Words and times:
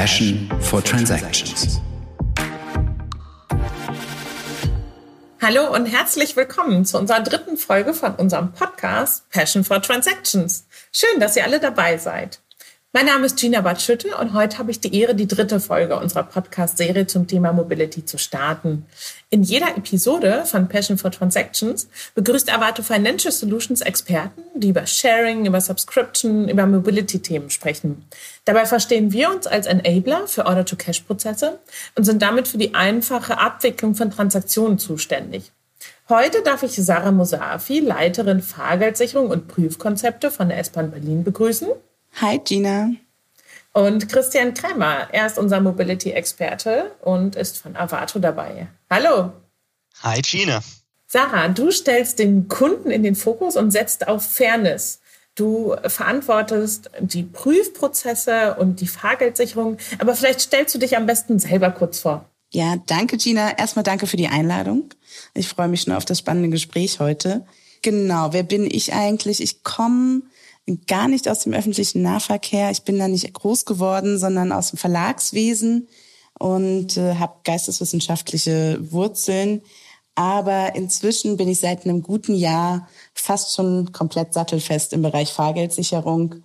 Passion 0.00 0.48
for 0.60 0.82
Transactions. 0.82 1.78
Hallo 5.42 5.74
und 5.74 5.84
herzlich 5.84 6.36
willkommen 6.36 6.86
zu 6.86 6.96
unserer 6.96 7.20
dritten 7.20 7.58
Folge 7.58 7.92
von 7.92 8.14
unserem 8.14 8.50
Podcast 8.52 9.28
Passion 9.28 9.62
for 9.62 9.82
Transactions. 9.82 10.66
Schön, 10.90 11.20
dass 11.20 11.36
ihr 11.36 11.44
alle 11.44 11.60
dabei 11.60 11.98
seid. 11.98 12.40
Mein 12.92 13.06
Name 13.06 13.26
ist 13.26 13.38
Gina 13.38 13.60
Badschütte 13.60 14.16
und 14.16 14.34
heute 14.34 14.58
habe 14.58 14.72
ich 14.72 14.80
die 14.80 14.92
Ehre, 15.00 15.14
die 15.14 15.28
dritte 15.28 15.60
Folge 15.60 15.96
unserer 15.96 16.24
Podcast-Serie 16.24 17.06
zum 17.06 17.28
Thema 17.28 17.52
Mobility 17.52 18.04
zu 18.04 18.18
starten. 18.18 18.84
In 19.30 19.44
jeder 19.44 19.76
Episode 19.76 20.42
von 20.44 20.66
Passion 20.66 20.98
for 20.98 21.12
Transactions 21.12 21.88
begrüßt 22.16 22.52
Avato 22.52 22.82
Financial 22.82 23.30
Solutions 23.30 23.80
Experten, 23.80 24.42
die 24.56 24.70
über 24.70 24.88
Sharing, 24.88 25.46
über 25.46 25.60
Subscription, 25.60 26.48
über 26.48 26.66
Mobility-Themen 26.66 27.50
sprechen. 27.50 28.06
Dabei 28.44 28.66
verstehen 28.66 29.12
wir 29.12 29.30
uns 29.30 29.46
als 29.46 29.68
Enabler 29.68 30.26
für 30.26 30.46
Order-to-Cash-Prozesse 30.46 31.60
und 31.94 32.02
sind 32.02 32.20
damit 32.20 32.48
für 32.48 32.58
die 32.58 32.74
einfache 32.74 33.38
Abwicklung 33.38 33.94
von 33.94 34.10
Transaktionen 34.10 34.80
zuständig. 34.80 35.52
Heute 36.08 36.42
darf 36.42 36.64
ich 36.64 36.74
Sarah 36.74 37.12
Mosafi, 37.12 37.78
Leiterin 37.78 38.42
Fahrgeldsicherung 38.42 39.30
und 39.30 39.46
Prüfkonzepte 39.46 40.32
von 40.32 40.48
der 40.48 40.58
S-Bahn 40.58 40.90
Berlin 40.90 41.22
begrüßen. 41.22 41.68
Hi 42.16 42.38
Gina. 42.38 42.92
Und 43.72 44.08
Christian 44.08 44.52
Kremmer, 44.54 45.08
er 45.12 45.26
ist 45.26 45.38
unser 45.38 45.60
Mobility-Experte 45.60 46.90
und 47.02 47.36
ist 47.36 47.58
von 47.58 47.76
Avato 47.76 48.18
dabei. 48.18 48.68
Hallo. 48.90 49.32
Hi 50.02 50.20
Gina. 50.20 50.60
Sarah, 51.06 51.48
du 51.48 51.70
stellst 51.70 52.18
den 52.18 52.48
Kunden 52.48 52.90
in 52.90 53.02
den 53.02 53.14
Fokus 53.14 53.56
und 53.56 53.70
setzt 53.70 54.08
auf 54.08 54.24
Fairness. 54.24 55.00
Du 55.34 55.74
verantwortest 55.86 56.90
die 57.00 57.22
Prüfprozesse 57.22 58.56
und 58.56 58.80
die 58.80 58.86
Fahrgeldsicherung, 58.86 59.78
aber 59.98 60.14
vielleicht 60.14 60.40
stellst 60.40 60.74
du 60.74 60.78
dich 60.78 60.96
am 60.96 61.06
besten 61.06 61.38
selber 61.38 61.70
kurz 61.70 62.00
vor. 62.00 62.24
Ja, 62.52 62.76
danke 62.86 63.16
Gina. 63.16 63.56
Erstmal 63.56 63.84
danke 63.84 64.06
für 64.06 64.16
die 64.16 64.28
Einladung. 64.28 64.90
Ich 65.34 65.48
freue 65.48 65.68
mich 65.68 65.82
schon 65.82 65.94
auf 65.94 66.04
das 66.04 66.18
spannende 66.18 66.48
Gespräch 66.48 66.98
heute. 66.98 67.46
Genau, 67.82 68.32
wer 68.32 68.42
bin 68.42 68.68
ich 68.70 68.92
eigentlich? 68.92 69.40
Ich 69.40 69.62
komme 69.62 70.22
gar 70.86 71.08
nicht 71.08 71.28
aus 71.28 71.40
dem 71.40 71.52
öffentlichen 71.52 72.02
Nahverkehr. 72.02 72.70
Ich 72.70 72.82
bin 72.82 72.98
da 72.98 73.08
nicht 73.08 73.32
groß 73.32 73.64
geworden, 73.64 74.18
sondern 74.18 74.52
aus 74.52 74.70
dem 74.70 74.78
Verlagswesen 74.78 75.88
und 76.38 76.96
äh, 76.96 77.14
habe 77.16 77.34
geisteswissenschaftliche 77.44 78.78
Wurzeln. 78.92 79.62
Aber 80.14 80.74
inzwischen 80.74 81.36
bin 81.36 81.48
ich 81.48 81.60
seit 81.60 81.84
einem 81.84 82.02
guten 82.02 82.34
Jahr 82.34 82.88
fast 83.14 83.54
schon 83.54 83.92
komplett 83.92 84.34
sattelfest 84.34 84.92
im 84.92 85.02
Bereich 85.02 85.32
Fahrgeldsicherung 85.32 86.36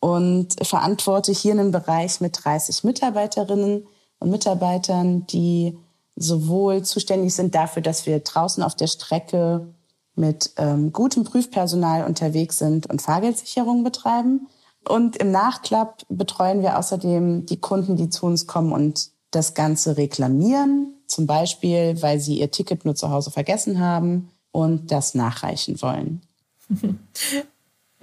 und 0.00 0.54
verantworte 0.64 1.32
hier 1.32 1.52
einen 1.52 1.72
Bereich 1.72 2.20
mit 2.20 2.44
30 2.44 2.84
Mitarbeiterinnen 2.84 3.86
und 4.18 4.30
Mitarbeitern, 4.30 5.26
die 5.26 5.78
sowohl 6.16 6.82
zuständig 6.82 7.34
sind 7.34 7.54
dafür, 7.54 7.82
dass 7.82 8.06
wir 8.06 8.20
draußen 8.20 8.62
auf 8.62 8.74
der 8.74 8.86
Strecke 8.86 9.74
mit 10.16 10.52
ähm, 10.56 10.92
gutem 10.92 11.24
Prüfpersonal 11.24 12.04
unterwegs 12.04 12.58
sind 12.58 12.88
und 12.88 13.02
Fahrgeldsicherung 13.02 13.84
betreiben. 13.84 14.48
Und 14.88 15.16
im 15.16 15.30
Nachklapp 15.30 16.02
betreuen 16.08 16.62
wir 16.62 16.78
außerdem 16.78 17.46
die 17.46 17.60
Kunden, 17.60 17.96
die 17.96 18.08
zu 18.08 18.26
uns 18.26 18.46
kommen 18.46 18.72
und 18.72 19.10
das 19.30 19.54
Ganze 19.54 19.96
reklamieren. 19.96 20.94
Zum 21.06 21.26
Beispiel, 21.26 22.00
weil 22.02 22.20
sie 22.20 22.38
ihr 22.38 22.50
Ticket 22.50 22.84
nur 22.84 22.94
zu 22.94 23.10
Hause 23.10 23.30
vergessen 23.30 23.80
haben 23.80 24.30
und 24.52 24.90
das 24.90 25.14
nachreichen 25.14 25.80
wollen. 25.82 26.22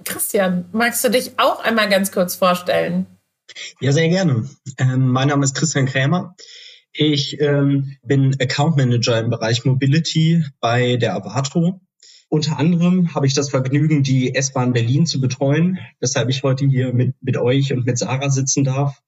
Christian, 0.04 0.66
magst 0.72 1.02
du 1.04 1.10
dich 1.10 1.38
auch 1.38 1.62
einmal 1.62 1.88
ganz 1.88 2.12
kurz 2.12 2.34
vorstellen? 2.34 3.06
Ja, 3.80 3.92
sehr 3.92 4.08
gerne. 4.08 4.48
Ähm, 4.78 5.08
mein 5.08 5.28
Name 5.28 5.44
ist 5.44 5.54
Christian 5.54 5.86
Krämer. 5.86 6.34
Ich 6.92 7.40
ähm, 7.40 7.96
bin 8.04 8.36
Account 8.40 8.76
Manager 8.76 9.18
im 9.18 9.30
Bereich 9.30 9.64
Mobility 9.64 10.44
bei 10.60 10.96
der 10.96 11.16
Avato 11.16 11.80
unter 12.34 12.58
anderem 12.58 13.14
habe 13.14 13.28
ich 13.28 13.34
das 13.34 13.50
Vergnügen, 13.50 14.02
die 14.02 14.34
S-Bahn 14.34 14.72
Berlin 14.72 15.06
zu 15.06 15.20
betreuen, 15.20 15.78
weshalb 16.00 16.28
ich 16.30 16.42
heute 16.42 16.66
hier 16.66 16.92
mit, 16.92 17.14
mit 17.20 17.36
euch 17.36 17.72
und 17.72 17.86
mit 17.86 17.96
Sarah 17.96 18.28
sitzen 18.28 18.64
darf. 18.64 19.00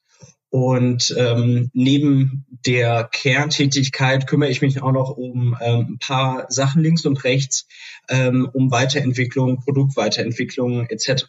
Und 0.49 1.13
ähm, 1.19 1.69
neben 1.75 2.47
der 2.65 3.09
Kerntätigkeit 3.11 4.29
kümmere 4.29 4.51
ich 4.51 4.63
mich 4.63 4.81
auch 4.81 4.93
noch 4.93 5.11
um 5.11 5.57
ähm, 5.61 5.95
ein 5.95 5.99
paar 5.99 6.47
Sachen 6.51 6.85
links 6.85 7.05
und 7.05 7.25
rechts, 7.25 7.67
ähm, 8.09 8.49
um 8.53 8.71
Weiterentwicklung, 8.71 9.59
Produktweiterentwicklung 9.59 10.87
etc. 10.87 11.25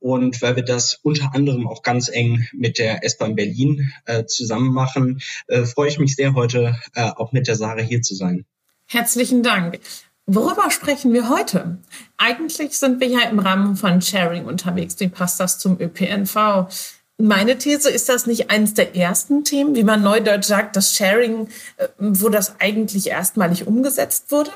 Und 0.00 0.42
weil 0.42 0.56
wir 0.56 0.64
das 0.64 0.98
unter 1.00 1.32
anderem 1.32 1.68
auch 1.68 1.84
ganz 1.84 2.08
eng 2.08 2.44
mit 2.52 2.78
der 2.78 3.04
S-Bahn 3.04 3.36
Berlin 3.36 3.92
äh, 4.04 4.24
zusammen 4.24 4.74
machen, 4.74 5.22
äh, 5.46 5.62
freue 5.62 5.90
ich 5.90 6.00
mich 6.00 6.16
sehr, 6.16 6.34
heute 6.34 6.76
äh, 6.96 7.02
auch 7.02 7.30
mit 7.30 7.46
der 7.46 7.54
Sarah 7.54 7.82
hier 7.82 8.02
zu 8.02 8.16
sein. 8.16 8.46
Herzlichen 8.88 9.44
Dank. 9.44 9.78
Worüber 10.32 10.70
sprechen 10.70 11.12
wir 11.12 11.28
heute? 11.28 11.78
Eigentlich 12.16 12.78
sind 12.78 13.00
wir 13.00 13.08
ja 13.08 13.28
im 13.28 13.40
Rahmen 13.40 13.74
von 13.74 14.00
Sharing 14.00 14.44
unterwegs. 14.44 14.94
Wie 15.00 15.08
passt 15.08 15.40
das 15.40 15.58
zum 15.58 15.80
ÖPNV? 15.80 16.68
Meine 17.18 17.58
These 17.58 17.90
ist 17.90 18.08
das 18.08 18.26
nicht 18.26 18.48
eines 18.48 18.74
der 18.74 18.94
ersten 18.94 19.42
Themen, 19.42 19.74
wie 19.74 19.82
man 19.82 20.02
neudeutsch 20.02 20.44
sagt, 20.44 20.76
das 20.76 20.94
Sharing, 20.94 21.48
äh, 21.78 21.88
wo 21.98 22.28
das 22.28 22.60
eigentlich 22.60 23.08
erstmalig 23.08 23.66
umgesetzt 23.66 24.30
wurde? 24.30 24.52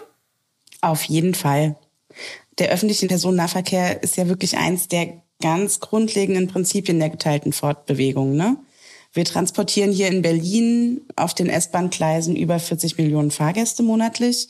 Auf 0.80 1.02
jeden 1.02 1.34
Fall. 1.34 1.74
Der 2.60 2.70
öffentliche 2.70 3.08
Personennahverkehr 3.08 4.00
ist 4.00 4.16
ja 4.16 4.28
wirklich 4.28 4.56
eins 4.56 4.86
der 4.86 5.22
ganz 5.42 5.80
grundlegenden 5.80 6.46
Prinzipien 6.46 7.00
der 7.00 7.10
geteilten 7.10 7.52
Fortbewegung. 7.52 8.36
Ne? 8.36 8.58
Wir 9.12 9.24
transportieren 9.24 9.90
hier 9.90 10.06
in 10.06 10.22
Berlin 10.22 11.00
auf 11.16 11.34
den 11.34 11.48
S-Bahn-Gleisen 11.48 12.36
über 12.36 12.60
40 12.60 12.96
Millionen 12.96 13.32
Fahrgäste 13.32 13.82
monatlich. 13.82 14.46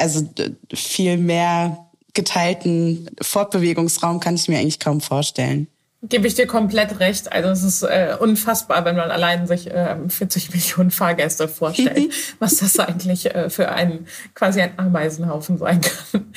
Also 0.00 0.28
viel 0.72 1.16
mehr 1.16 1.86
geteilten 2.14 3.08
Fortbewegungsraum 3.20 4.20
kann 4.20 4.34
ich 4.34 4.48
mir 4.48 4.58
eigentlich 4.58 4.80
kaum 4.80 5.00
vorstellen. 5.00 5.68
Gebe 6.02 6.26
ich 6.26 6.34
dir 6.34 6.46
komplett 6.46 6.98
recht. 6.98 7.30
Also 7.30 7.50
es 7.50 7.62
ist 7.62 7.82
äh, 7.82 8.16
unfassbar, 8.18 8.86
wenn 8.86 8.96
man 8.96 9.10
allein 9.10 9.46
sich 9.46 9.70
äh, 9.70 9.96
40 10.08 10.50
Millionen 10.54 10.90
Fahrgäste 10.90 11.46
vorstellt, 11.46 12.12
was 12.38 12.56
das 12.56 12.78
eigentlich 12.78 13.34
äh, 13.34 13.50
für 13.50 13.70
einen 13.70 14.06
quasi 14.34 14.62
ein 14.62 14.78
Ameisenhaufen 14.78 15.58
sein 15.58 15.80
kann. 15.82 16.32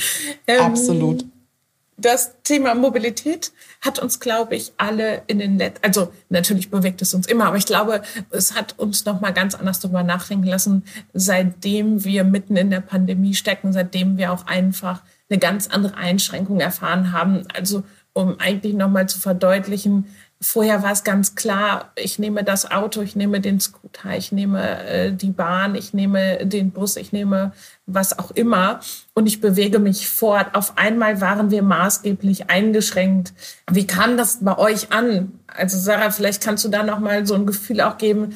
Ähm, 0.47 0.59
Absolut 0.59 1.25
das 2.03 2.41
Thema 2.43 2.75
Mobilität 2.75 3.51
hat 3.81 3.99
uns, 3.99 4.19
glaube 4.19 4.55
ich, 4.55 4.73
alle 4.77 5.23
in 5.27 5.39
den 5.39 5.55
Netz, 5.55 5.77
also 5.81 6.11
natürlich 6.29 6.69
bewegt 6.69 7.01
es 7.01 7.13
uns 7.13 7.27
immer, 7.27 7.45
aber 7.45 7.57
ich 7.57 7.65
glaube, 7.65 8.01
es 8.29 8.55
hat 8.55 8.77
uns 8.77 9.05
noch 9.05 9.21
mal 9.21 9.31
ganz 9.31 9.55
anders 9.55 9.79
darüber 9.79 10.03
nachdenken 10.03 10.47
lassen, 10.47 10.83
seitdem 11.13 12.03
wir 12.03 12.23
mitten 12.23 12.55
in 12.57 12.69
der 12.69 12.81
Pandemie 12.81 13.33
stecken, 13.33 13.73
seitdem 13.73 14.17
wir 14.17 14.31
auch 14.31 14.45
einfach 14.47 15.01
eine 15.29 15.39
ganz 15.39 15.67
andere 15.67 15.95
Einschränkung 15.95 16.59
erfahren 16.59 17.11
haben. 17.11 17.47
Also 17.53 17.83
um 18.13 18.39
eigentlich 18.39 18.75
noch 18.75 18.89
mal 18.89 19.09
zu 19.09 19.19
verdeutlichen, 19.19 20.05
Vorher 20.43 20.83
war 20.83 20.91
es 20.91 21.05
ganz 21.05 21.35
klar, 21.35 21.93
ich 21.95 22.19
nehme 22.19 22.43
das 22.43 22.69
Auto, 22.69 23.01
ich 23.01 23.15
nehme 23.15 23.39
den 23.39 23.61
Scooter, 23.61 24.17
ich 24.17 24.33
nehme 24.33 24.83
äh, 24.85 25.13
die 25.13 25.31
Bahn, 25.31 25.73
ich 25.73 25.93
nehme 25.93 26.45
den 26.45 26.71
Bus, 26.71 26.97
ich 26.97 27.13
nehme 27.13 27.53
was 27.85 28.19
auch 28.19 28.29
immer 28.31 28.81
und 29.13 29.25
ich 29.25 29.39
bewege 29.39 29.79
mich 29.79 30.09
fort. 30.09 30.53
Auf 30.53 30.77
einmal 30.77 31.21
waren 31.21 31.49
wir 31.49 31.63
maßgeblich 31.63 32.49
eingeschränkt. 32.49 33.33
Wie 33.71 33.87
kam 33.87 34.17
das 34.17 34.39
bei 34.41 34.57
euch 34.57 34.91
an? 34.91 35.39
Also 35.47 35.77
Sarah, 35.77 36.11
vielleicht 36.11 36.43
kannst 36.43 36.65
du 36.65 36.69
da 36.69 36.83
noch 36.83 36.99
mal 36.99 37.25
so 37.25 37.35
ein 37.35 37.45
Gefühl 37.45 37.79
auch 37.79 37.97
geben, 37.97 38.35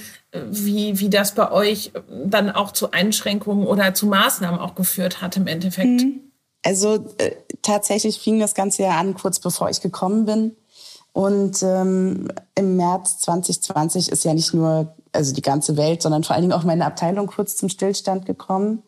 wie, 0.50 1.00
wie 1.00 1.10
das 1.10 1.36
bei 1.36 1.52
euch 1.52 1.92
dann 2.26 2.52
auch 2.52 2.72
zu 2.72 2.92
Einschränkungen 2.92 3.68
oder 3.68 3.94
zu 3.94 4.08
Maßnahmen 4.08 4.62
auch 4.62 4.76
geführt 4.76 5.22
hat 5.22 5.36
im 5.36 5.48
Endeffekt. 5.48 6.04
Mhm. 6.04 6.22
Also 6.64 7.14
äh, 7.18 7.32
tatsächlich 7.62 8.20
fing 8.20 8.40
das 8.40 8.54
Ganze 8.54 8.84
ja 8.84 8.92
an, 8.92 9.14
kurz 9.14 9.40
bevor 9.40 9.70
ich 9.70 9.82
gekommen 9.82 10.26
bin 10.26 10.56
und 11.18 11.64
ähm, 11.64 12.28
im 12.54 12.76
März 12.76 13.18
2020 13.22 14.12
ist 14.12 14.24
ja 14.24 14.36
nicht 14.36 14.54
nur 14.54 14.94
also 15.12 15.34
die 15.34 15.42
ganze 15.42 15.76
Welt, 15.76 16.04
sondern 16.04 16.24
vor 16.24 16.36
allen 16.36 16.44
Dingen 16.44 16.54
auch 16.54 16.64
meine 16.64 16.86
Abteilung 16.86 17.26
kurz 17.26 17.58
zum 17.58 17.70
Stillstand 17.70 18.28
gekommen. 18.28 18.84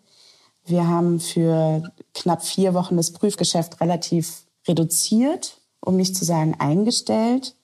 Wir 0.64 0.88
haben 0.88 1.20
für 1.20 1.92
knapp 2.14 2.44
vier 2.46 2.76
Wochen 2.76 2.98
das 2.98 3.14
Prüfgeschäft 3.14 3.82
relativ 3.82 4.44
reduziert, 4.68 5.58
um 5.84 5.96
nicht 5.96 6.16
zu 6.16 6.24
sagen 6.24 6.56
eingestellt 6.60 7.56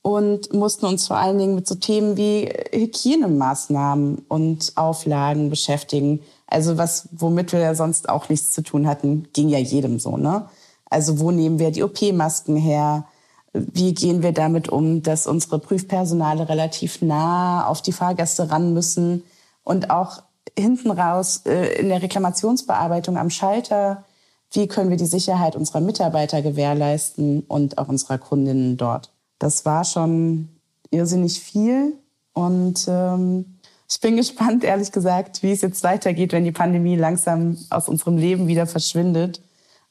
und 0.00 0.54
mussten 0.54 0.86
uns 0.86 1.08
vor 1.08 1.16
allen 1.16 1.38
Dingen 1.38 1.56
mit 1.56 1.66
so 1.66 1.74
Themen 1.74 2.16
wie 2.16 2.48
Hygienemaßnahmen 2.70 4.26
und 4.28 4.74
Auflagen 4.76 5.50
beschäftigen. 5.50 6.20
Also 6.46 6.78
was, 6.78 7.08
womit 7.10 7.52
wir 7.52 7.58
ja 7.58 7.74
sonst 7.74 8.08
auch 8.08 8.28
nichts 8.28 8.52
zu 8.52 8.62
tun 8.62 8.86
hatten, 8.86 9.26
ging 9.32 9.48
ja 9.48 9.58
jedem 9.58 9.98
so, 9.98 10.16
ne? 10.16 10.48
Also 10.88 11.18
wo 11.18 11.32
nehmen 11.32 11.58
wir 11.58 11.72
die 11.72 11.82
OP-Masken 11.82 12.54
her? 12.54 13.08
Wie 13.54 13.94
gehen 13.94 14.22
wir 14.22 14.32
damit 14.32 14.68
um, 14.68 15.02
dass 15.02 15.26
unsere 15.26 15.58
Prüfpersonale 15.58 16.48
relativ 16.48 17.00
nah 17.00 17.66
auf 17.66 17.80
die 17.82 17.92
Fahrgäste 17.92 18.50
ran 18.50 18.74
müssen 18.74 19.22
und 19.62 19.90
auch 19.90 20.22
hinten 20.58 20.90
raus 20.90 21.42
äh, 21.46 21.80
in 21.80 21.88
der 21.88 22.02
Reklamationsbearbeitung 22.02 23.16
am 23.16 23.30
Schalter, 23.30 24.04
wie 24.52 24.66
können 24.66 24.90
wir 24.90 24.96
die 24.96 25.06
Sicherheit 25.06 25.56
unserer 25.56 25.80
Mitarbeiter 25.80 26.42
gewährleisten 26.42 27.44
und 27.48 27.78
auch 27.78 27.88
unserer 27.88 28.18
Kundinnen 28.18 28.76
dort. 28.76 29.10
Das 29.38 29.64
war 29.64 29.84
schon 29.84 30.48
irrsinnig 30.90 31.40
viel 31.40 31.94
Und 32.34 32.86
ähm, 32.88 33.58
ich 33.88 34.00
bin 34.00 34.16
gespannt, 34.16 34.64
ehrlich 34.64 34.92
gesagt, 34.92 35.42
wie 35.42 35.52
es 35.52 35.62
jetzt 35.62 35.82
weitergeht, 35.82 36.32
wenn 36.32 36.44
die 36.44 36.52
Pandemie 36.52 36.96
langsam 36.96 37.56
aus 37.70 37.88
unserem 37.88 38.18
Leben 38.18 38.46
wieder 38.46 38.66
verschwindet 38.66 39.40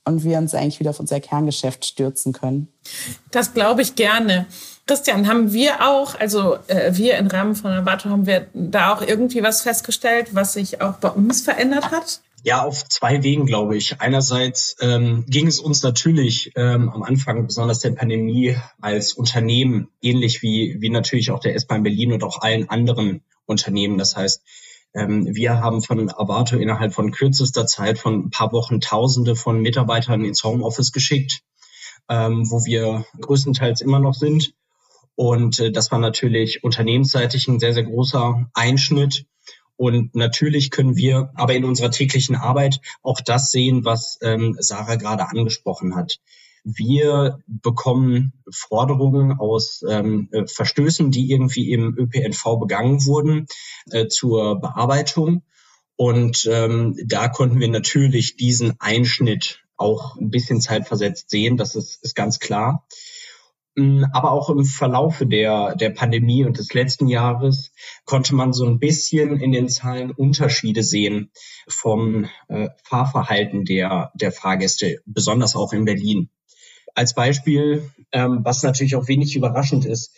und 0.05 0.23
wir 0.23 0.37
uns 0.37 0.53
eigentlich 0.53 0.79
wieder 0.79 0.89
auf 0.89 0.99
unser 0.99 1.19
Kerngeschäft 1.19 1.85
stürzen 1.85 2.33
können. 2.33 2.67
Das 3.31 3.53
glaube 3.53 3.81
ich 3.81 3.95
gerne. 3.95 4.45
Christian, 4.85 5.27
haben 5.27 5.53
wir 5.53 5.87
auch, 5.87 6.19
also 6.19 6.57
äh, 6.67 6.95
wir 6.95 7.17
im 7.17 7.27
Rahmen 7.27 7.55
von 7.55 7.71
Avato, 7.71 8.09
haben 8.09 8.25
wir 8.25 8.47
da 8.53 8.93
auch 8.93 9.01
irgendwie 9.01 9.41
was 9.41 9.61
festgestellt, 9.61 10.29
was 10.33 10.53
sich 10.53 10.81
auch 10.81 10.95
bei 10.95 11.09
uns 11.09 11.41
verändert 11.41 11.91
hat? 11.91 12.21
Ja, 12.45 12.63
auf 12.63 12.89
zwei 12.89 13.23
Wegen, 13.23 13.45
glaube 13.45 13.77
ich. 13.77 14.01
Einerseits 14.01 14.75
ähm, 14.81 15.23
ging 15.29 15.47
es 15.47 15.61
uns 15.61 15.81
natürlich 15.81 16.51
ähm, 16.57 16.89
am 16.89 17.01
Anfang, 17.01 17.47
besonders 17.47 17.79
der 17.79 17.91
Pandemie, 17.91 18.57
als 18.81 19.13
Unternehmen, 19.13 19.87
ähnlich 20.01 20.41
wie, 20.41 20.75
wie 20.81 20.89
natürlich 20.89 21.31
auch 21.31 21.39
der 21.39 21.55
S-Bahn 21.55 21.83
Berlin 21.83 22.11
und 22.11 22.21
auch 22.21 22.41
allen 22.41 22.69
anderen 22.69 23.21
Unternehmen. 23.45 23.97
Das 23.97 24.17
heißt, 24.17 24.43
wir 24.93 25.59
haben 25.59 25.81
von 25.81 26.11
Avato 26.11 26.55
innerhalb 26.55 26.93
von 26.93 27.11
kürzester 27.11 27.65
Zeit 27.65 27.97
von 27.97 28.25
ein 28.25 28.29
paar 28.29 28.51
Wochen 28.51 28.79
Tausende 28.79 29.35
von 29.35 29.61
Mitarbeitern 29.61 30.23
ins 30.23 30.43
Homeoffice 30.43 30.91
geschickt, 30.91 31.41
ähm, 32.09 32.49
wo 32.49 32.63
wir 32.65 33.05
größtenteils 33.19 33.81
immer 33.81 33.99
noch 33.99 34.13
sind. 34.13 34.53
Und 35.15 35.59
äh, 35.59 35.71
das 35.71 35.91
war 35.91 35.99
natürlich 35.99 36.63
unternehmensseitig 36.63 37.47
ein 37.47 37.59
sehr, 37.59 37.73
sehr 37.73 37.83
großer 37.83 38.49
Einschnitt. 38.53 39.25
Und 39.75 40.15
natürlich 40.15 40.69
können 40.69 40.95
wir 40.95 41.31
aber 41.35 41.55
in 41.55 41.65
unserer 41.65 41.91
täglichen 41.91 42.35
Arbeit 42.35 42.79
auch 43.01 43.19
das 43.19 43.51
sehen, 43.51 43.85
was 43.85 44.19
ähm, 44.21 44.55
Sarah 44.59 44.95
gerade 44.95 45.27
angesprochen 45.27 45.95
hat. 45.95 46.19
Wir 46.63 47.39
bekommen 47.47 48.33
Forderungen 48.49 49.33
aus 49.33 49.83
ähm, 49.87 50.29
äh, 50.31 50.47
Verstößen, 50.47 51.11
die 51.11 51.29
irgendwie 51.29 51.71
im 51.71 51.95
ÖPNV 51.97 52.59
begangen 52.59 53.05
wurden, 53.05 53.47
äh, 53.91 54.07
zur 54.07 54.59
Bearbeitung. 54.61 55.43
Und 55.95 56.47
ähm, 56.51 56.97
da 57.05 57.27
konnten 57.27 57.59
wir 57.59 57.67
natürlich 57.67 58.35
diesen 58.37 58.79
Einschnitt 58.79 59.63
auch 59.77 60.15
ein 60.17 60.29
bisschen 60.29 60.61
zeitversetzt 60.61 61.29
sehen. 61.29 61.57
Das 61.57 61.75
ist, 61.75 62.03
ist 62.03 62.15
ganz 62.15 62.39
klar. 62.39 62.87
Mm, 63.75 64.03
aber 64.13 64.31
auch 64.31 64.49
im 64.49 64.65
Verlaufe 64.65 65.25
der, 65.25 65.75
der 65.75 65.89
Pandemie 65.89 66.45
und 66.45 66.57
des 66.57 66.73
letzten 66.73 67.07
Jahres 67.07 67.71
konnte 68.05 68.35
man 68.35 68.53
so 68.53 68.65
ein 68.65 68.79
bisschen 68.79 69.39
in 69.39 69.51
den 69.51 69.69
Zahlen 69.69 70.11
Unterschiede 70.11 70.83
sehen 70.83 71.31
vom 71.67 72.27
äh, 72.47 72.69
Fahrverhalten 72.83 73.65
der, 73.65 74.11
der 74.15 74.31
Fahrgäste, 74.31 75.01
besonders 75.05 75.55
auch 75.55 75.73
in 75.73 75.85
Berlin. 75.85 76.29
Als 76.95 77.13
Beispiel, 77.13 77.89
ähm, 78.11 78.41
was 78.43 78.63
natürlich 78.63 78.95
auch 78.95 79.07
wenig 79.07 79.35
überraschend 79.35 79.85
ist, 79.85 80.11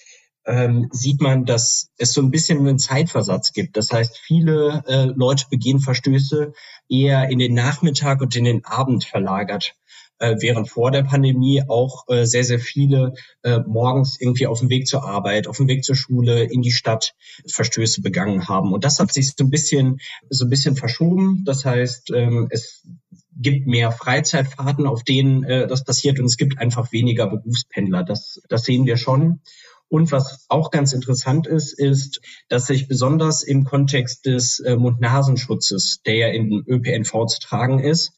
ähm, 0.46 0.90
sieht 0.92 1.22
man, 1.22 1.46
dass 1.46 1.90
es 1.98 2.14
so 2.14 2.22
ein 2.22 2.32
bisschen 2.32 2.60
einen 2.60 2.78
Zeitversatz 2.78 3.52
gibt. 3.54 3.78
Das 3.78 3.92
heißt, 3.92 4.18
viele 4.18 4.84
äh, 4.88 5.06
Leute 5.06 5.46
begehen 5.50 5.80
Verstöße 5.80 6.54
eher 6.88 7.30
in 7.30 7.40
den 7.40 7.54
Nachmittag 7.54 8.22
und 8.22 8.36
in 8.36 8.44
den 8.44 8.66
Abend 8.66 9.06
verlagert 9.06 9.76
äh, 10.20 10.36
während 10.40 10.70
vor 10.70 10.92
der 10.92 11.04
Pandemie 11.04 11.64
auch 11.68 12.08
äh, 12.08 12.26
sehr, 12.26 12.44
sehr 12.44 12.60
viele 12.60 13.14
äh, 13.44 13.60
morgens 13.66 14.20
irgendwie 14.20 14.48
auf 14.48 14.60
dem 14.60 14.70
Weg 14.70 14.88
zur 14.88 15.04
Arbeit, 15.04 15.48
auf 15.48 15.58
dem 15.58 15.68
Weg 15.68 15.84
zur 15.84 15.96
Schule, 15.96 16.44
in 16.44 16.62
die 16.62 16.72
Stadt 16.72 17.14
Verstöße 17.48 18.02
begangen 18.02 18.48
haben. 18.48 18.74
Und 18.74 18.84
das 18.84 19.00
hat 19.00 19.12
sich 19.12 19.34
so 19.36 19.44
ein 19.44 19.50
bisschen, 19.50 20.00
so 20.30 20.46
ein 20.46 20.50
bisschen 20.50 20.76
verschoben. 20.76 21.44
Das 21.46 21.66
heißt, 21.66 22.12
ähm, 22.12 22.48
es 22.50 22.86
gibt 23.36 23.68
mehr 23.68 23.92
Freizeitfahrten, 23.92 24.88
auf 24.88 25.04
denen 25.04 25.44
äh, 25.44 25.68
das 25.68 25.84
passiert 25.84 26.20
und 26.20 26.26
es 26.26 26.38
gibt 26.38 26.58
einfach 26.58 26.92
weniger 26.92 27.28
Berufspendler. 27.28 28.04
Das, 28.04 28.42
das 28.50 28.64
sehen 28.64 28.86
wir 28.86 28.98
schon. 28.98 29.42
Und 29.88 30.12
was 30.12 30.46
auch 30.50 30.72
ganz 30.72 30.94
interessant 30.94 31.46
ist, 31.46 31.74
ist, 31.74 32.22
dass 32.50 32.68
sich 32.68 32.88
besonders 32.88 33.44
im 33.44 33.66
Kontext 33.66 34.26
des 34.26 34.60
äh, 34.60 34.76
Mund-Nasenschutzes, 34.76 36.02
der 36.06 36.16
ja 36.16 36.28
in 36.30 36.64
ÖPNV 36.68 37.28
zu 37.28 37.40
tragen 37.40 37.80
ist, 37.80 38.14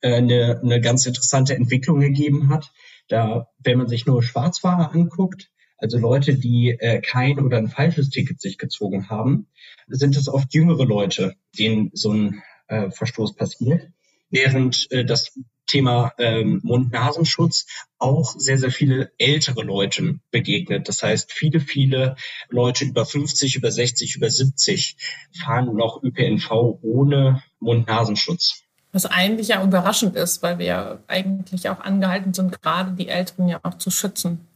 äh, 0.00 0.14
eine, 0.14 0.60
eine 0.62 0.80
ganz 0.80 1.06
interessante 1.06 1.54
Entwicklung 1.54 2.00
gegeben 2.00 2.48
hat. 2.48 2.72
Da, 3.08 3.48
wenn 3.58 3.78
man 3.78 3.88
sich 3.88 4.06
nur 4.06 4.22
Schwarzfahrer 4.22 4.92
anguckt, 4.92 5.50
also 5.76 5.98
Leute, 5.98 6.34
die 6.34 6.70
äh, 6.70 7.00
kein 7.00 7.40
oder 7.40 7.58
ein 7.58 7.68
falsches 7.68 8.08
Ticket 8.10 8.40
sich 8.40 8.56
gezogen 8.56 9.08
haben, 9.08 9.48
sind 9.88 10.16
es 10.16 10.28
oft 10.28 10.54
jüngere 10.54 10.84
Leute, 10.84 11.34
denen 11.58 11.90
so 11.92 12.12
ein 12.12 12.42
äh, 12.68 12.90
Verstoß 12.90 13.34
passiert. 13.34 13.88
Während 14.32 14.90
äh, 14.90 15.04
das 15.04 15.32
Thema 15.66 16.12
ähm, 16.18 16.60
Mund-Nasenschutz 16.64 17.66
auch 17.98 18.34
sehr, 18.36 18.58
sehr 18.58 18.72
viele 18.72 19.12
ältere 19.18 19.62
Leute 19.62 20.18
begegnet. 20.30 20.88
Das 20.88 21.02
heißt, 21.02 21.32
viele, 21.32 21.60
viele 21.60 22.16
Leute 22.48 22.84
über 22.84 23.06
50, 23.06 23.56
über 23.56 23.70
60, 23.70 24.16
über 24.16 24.28
70 24.28 24.96
fahren 25.44 25.74
noch 25.74 26.02
ÖPNV 26.02 26.50
ohne 26.82 27.42
Mund-Nasenschutz. 27.60 28.62
Was 28.90 29.06
eigentlich 29.06 29.48
ja 29.48 29.62
überraschend 29.62 30.16
ist, 30.16 30.42
weil 30.42 30.58
wir 30.58 30.66
ja 30.66 30.98
eigentlich 31.06 31.68
auch 31.70 31.80
angehalten 31.80 32.34
sind, 32.34 32.60
gerade 32.60 32.92
die 32.92 33.08
Älteren 33.08 33.48
ja 33.48 33.60
auch 33.62 33.78
zu 33.78 33.90
schützen. 33.90 34.46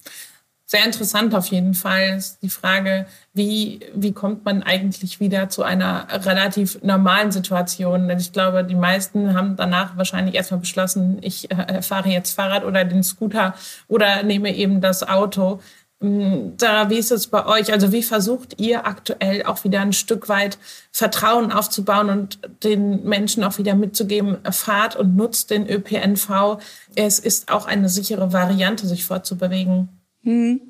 Sehr 0.68 0.84
interessant 0.84 1.32
auf 1.36 1.46
jeden 1.46 1.74
Fall 1.74 2.16
ist 2.16 2.42
die 2.42 2.48
Frage, 2.48 3.06
wie, 3.32 3.78
wie 3.94 4.12
kommt 4.12 4.44
man 4.44 4.64
eigentlich 4.64 5.20
wieder 5.20 5.48
zu 5.48 5.62
einer 5.62 6.08
relativ 6.10 6.82
normalen 6.82 7.30
Situation? 7.30 8.08
Denn 8.08 8.18
ich 8.18 8.32
glaube, 8.32 8.64
die 8.64 8.74
meisten 8.74 9.34
haben 9.34 9.54
danach 9.54 9.96
wahrscheinlich 9.96 10.34
erstmal 10.34 10.58
beschlossen, 10.58 11.18
ich 11.20 11.48
äh, 11.52 11.82
fahre 11.82 12.08
jetzt 12.08 12.32
Fahrrad 12.32 12.64
oder 12.64 12.84
den 12.84 13.04
Scooter 13.04 13.54
oder 13.86 14.24
nehme 14.24 14.56
eben 14.56 14.80
das 14.80 15.06
Auto. 15.06 15.60
Sarah, 16.00 16.90
wie 16.90 16.98
ist 16.98 17.12
es 17.12 17.28
bei 17.28 17.46
euch? 17.46 17.72
Also 17.72 17.92
wie 17.92 18.02
versucht 18.02 18.60
ihr 18.60 18.86
aktuell 18.86 19.44
auch 19.44 19.62
wieder 19.62 19.80
ein 19.80 19.92
Stück 19.92 20.28
weit 20.28 20.58
Vertrauen 20.90 21.52
aufzubauen 21.52 22.10
und 22.10 22.40
den 22.64 23.04
Menschen 23.04 23.44
auch 23.44 23.56
wieder 23.58 23.76
mitzugeben, 23.76 24.38
fahrt 24.50 24.96
und 24.96 25.14
nutzt 25.14 25.50
den 25.50 25.70
ÖPNV. 25.70 26.58
Es 26.96 27.20
ist 27.20 27.52
auch 27.52 27.66
eine 27.66 27.88
sichere 27.88 28.32
Variante, 28.32 28.88
sich 28.88 29.04
fortzubewegen. 29.04 29.95
Hm. 30.26 30.61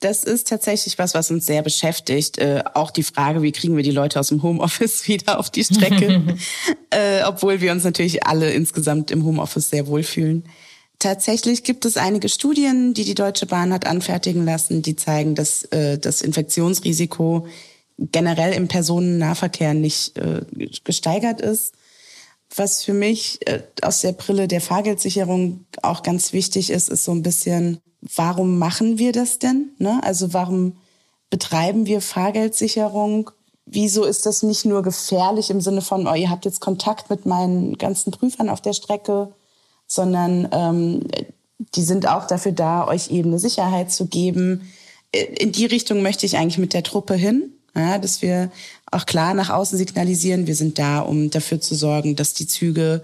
Das 0.00 0.24
ist 0.24 0.48
tatsächlich 0.48 0.98
was, 0.98 1.14
was 1.14 1.30
uns 1.30 1.46
sehr 1.46 1.62
beschäftigt. 1.62 2.36
Äh, 2.36 2.64
auch 2.74 2.90
die 2.90 3.02
Frage, 3.02 3.40
wie 3.40 3.52
kriegen 3.52 3.76
wir 3.76 3.82
die 3.82 3.92
Leute 3.92 4.20
aus 4.20 4.28
dem 4.28 4.42
Homeoffice 4.42 5.08
wieder 5.08 5.38
auf 5.38 5.48
die 5.48 5.64
Strecke, 5.64 6.36
äh, 6.90 7.22
obwohl 7.24 7.62
wir 7.62 7.72
uns 7.72 7.84
natürlich 7.84 8.26
alle 8.26 8.52
insgesamt 8.52 9.10
im 9.10 9.24
Homeoffice 9.24 9.70
sehr 9.70 9.86
wohlfühlen. 9.86 10.44
Tatsächlich 10.98 11.62
gibt 11.62 11.84
es 11.84 11.96
einige 11.96 12.28
Studien, 12.28 12.94
die 12.94 13.04
die 13.04 13.14
Deutsche 13.14 13.46
Bahn 13.46 13.72
hat 13.72 13.86
anfertigen 13.86 14.44
lassen, 14.44 14.82
die 14.82 14.96
zeigen, 14.96 15.34
dass 15.34 15.64
äh, 15.64 15.98
das 15.98 16.22
Infektionsrisiko 16.22 17.46
generell 17.98 18.52
im 18.52 18.68
Personennahverkehr 18.68 19.74
nicht 19.74 20.18
äh, 20.18 20.42
gesteigert 20.84 21.40
ist. 21.40 21.74
Was 22.54 22.82
für 22.82 22.94
mich 22.94 23.46
äh, 23.46 23.62
aus 23.82 24.00
der 24.00 24.12
Brille 24.12 24.48
der 24.48 24.60
Fahrgeldsicherung 24.60 25.66
auch 25.82 26.02
ganz 26.02 26.32
wichtig 26.32 26.70
ist, 26.70 26.88
ist 26.88 27.04
so 27.04 27.12
ein 27.12 27.22
bisschen, 27.22 27.80
warum 28.14 28.58
machen 28.58 28.98
wir 28.98 29.12
das 29.12 29.38
denn? 29.38 29.70
Ne? 29.78 30.00
Also 30.02 30.32
warum 30.32 30.76
betreiben 31.30 31.86
wir 31.86 32.00
Fahrgeldsicherung? 32.00 33.30
Wieso 33.64 34.04
ist 34.04 34.26
das 34.26 34.42
nicht 34.42 34.64
nur 34.64 34.82
gefährlich 34.82 35.50
im 35.50 35.60
Sinne 35.60 35.82
von, 35.82 36.06
oh, 36.06 36.14
ihr 36.14 36.30
habt 36.30 36.44
jetzt 36.44 36.60
Kontakt 36.60 37.10
mit 37.10 37.26
meinen 37.26 37.78
ganzen 37.78 38.12
Prüfern 38.12 38.48
auf 38.48 38.60
der 38.60 38.74
Strecke? 38.74 39.32
sondern 39.86 40.48
ähm, 40.52 41.00
die 41.74 41.82
sind 41.82 42.08
auch 42.08 42.26
dafür 42.26 42.52
da, 42.52 42.86
euch 42.86 43.10
eben 43.10 43.30
eine 43.30 43.38
Sicherheit 43.38 43.92
zu 43.92 44.06
geben. 44.06 44.68
In 45.12 45.52
die 45.52 45.66
Richtung 45.66 46.02
möchte 46.02 46.26
ich 46.26 46.36
eigentlich 46.36 46.58
mit 46.58 46.74
der 46.74 46.82
Truppe 46.82 47.14
hin, 47.14 47.50
ja, 47.74 47.98
dass 47.98 48.22
wir 48.22 48.50
auch 48.90 49.06
klar 49.06 49.34
nach 49.34 49.50
außen 49.50 49.78
signalisieren, 49.78 50.46
wir 50.46 50.54
sind 50.54 50.78
da, 50.78 51.00
um 51.00 51.30
dafür 51.30 51.60
zu 51.60 51.74
sorgen, 51.74 52.16
dass 52.16 52.34
die 52.34 52.46
Züge 52.46 53.02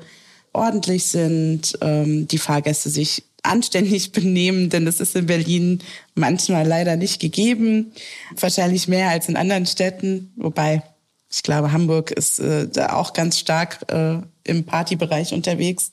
ordentlich 0.52 1.06
sind, 1.06 1.78
ähm, 1.80 2.28
die 2.28 2.38
Fahrgäste 2.38 2.90
sich 2.90 3.24
anständig 3.42 4.12
benehmen, 4.12 4.70
denn 4.70 4.84
das 4.84 5.00
ist 5.00 5.16
in 5.16 5.26
Berlin 5.26 5.82
manchmal 6.14 6.66
leider 6.66 6.96
nicht 6.96 7.20
gegeben. 7.20 7.92
Wahrscheinlich 8.38 8.88
mehr 8.88 9.10
als 9.10 9.28
in 9.28 9.36
anderen 9.36 9.66
Städten, 9.66 10.32
wobei 10.36 10.82
ich 11.30 11.42
glaube, 11.42 11.72
Hamburg 11.72 12.10
ist 12.10 12.38
äh, 12.40 12.68
da 12.68 12.92
auch 12.92 13.14
ganz 13.14 13.38
stark 13.38 13.90
äh, 13.90 14.18
im 14.44 14.64
Partybereich 14.64 15.32
unterwegs. 15.32 15.90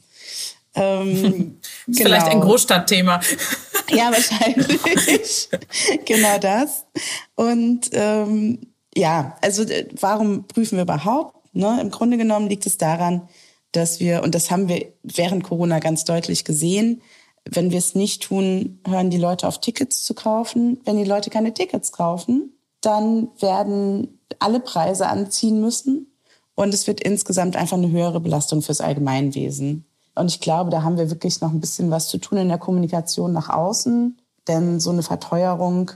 Ähm, 0.76 1.58
ist 1.88 1.98
genau. 1.98 2.10
vielleicht 2.10 2.26
ein 2.28 2.32
genau. 2.34 2.46
Großstadtthema. 2.46 3.22
Ja, 3.90 4.12
wahrscheinlich. 4.12 5.50
genau 6.06 6.38
das. 6.40 6.86
Und 7.36 7.90
ähm, 7.94 8.60
ja, 8.96 9.38
also 9.42 9.64
äh, 9.64 9.88
warum 10.00 10.46
prüfen 10.46 10.78
wir 10.78 10.84
überhaupt? 10.84 11.56
Ne? 11.56 11.80
Im 11.82 11.90
Grunde 11.90 12.18
genommen 12.18 12.50
liegt 12.50 12.66
es 12.66 12.78
daran, 12.78 13.28
dass 13.72 14.00
wir, 14.00 14.24
und 14.24 14.36
das 14.36 14.52
haben 14.52 14.68
wir 14.68 14.92
während 15.04 15.44
Corona 15.44 15.80
ganz 15.80 16.04
deutlich 16.04 16.44
gesehen, 16.44 17.02
wenn 17.52 17.72
wir 17.72 17.80
es 17.80 17.96
nicht 17.96 18.24
tun, 18.24 18.80
hören 18.88 19.10
die 19.10 19.18
Leute 19.18 19.48
auf 19.48 19.60
Tickets 19.60 20.04
zu 20.04 20.14
kaufen. 20.14 20.80
Wenn 20.86 20.98
die 20.98 21.04
Leute 21.04 21.30
keine 21.30 21.54
Tickets 21.54 21.92
kaufen, 21.92 22.54
dann 22.82 23.30
werden 23.40 24.20
alle 24.40 24.60
Preise 24.60 25.08
anziehen 25.08 25.60
müssen 25.60 26.08
und 26.56 26.74
es 26.74 26.88
wird 26.88 27.02
insgesamt 27.02 27.56
einfach 27.56 27.78
eine 27.78 27.90
höhere 27.90 28.20
Belastung 28.20 28.62
fürs 28.62 28.82
Allgemeinwesen. 28.82 29.86
Und 30.16 30.28
ich 30.28 30.42
glaube, 30.42 30.70
da 30.70 30.84
haben 30.84 30.98
wir 30.98 31.10
wirklich 31.10 31.40
noch 31.40 31.52
ein 31.52 31.62
bisschen 31.62 31.92
was 31.92 32.10
zu 32.10 32.18
tun 32.18 32.38
in 32.38 32.50
der 32.50 32.58
Kommunikation 32.58 33.32
nach 33.32 33.50
außen. 33.50 34.18
Denn 34.48 34.80
so 34.80 34.90
eine 34.90 35.04
Verteuerung 35.04 35.92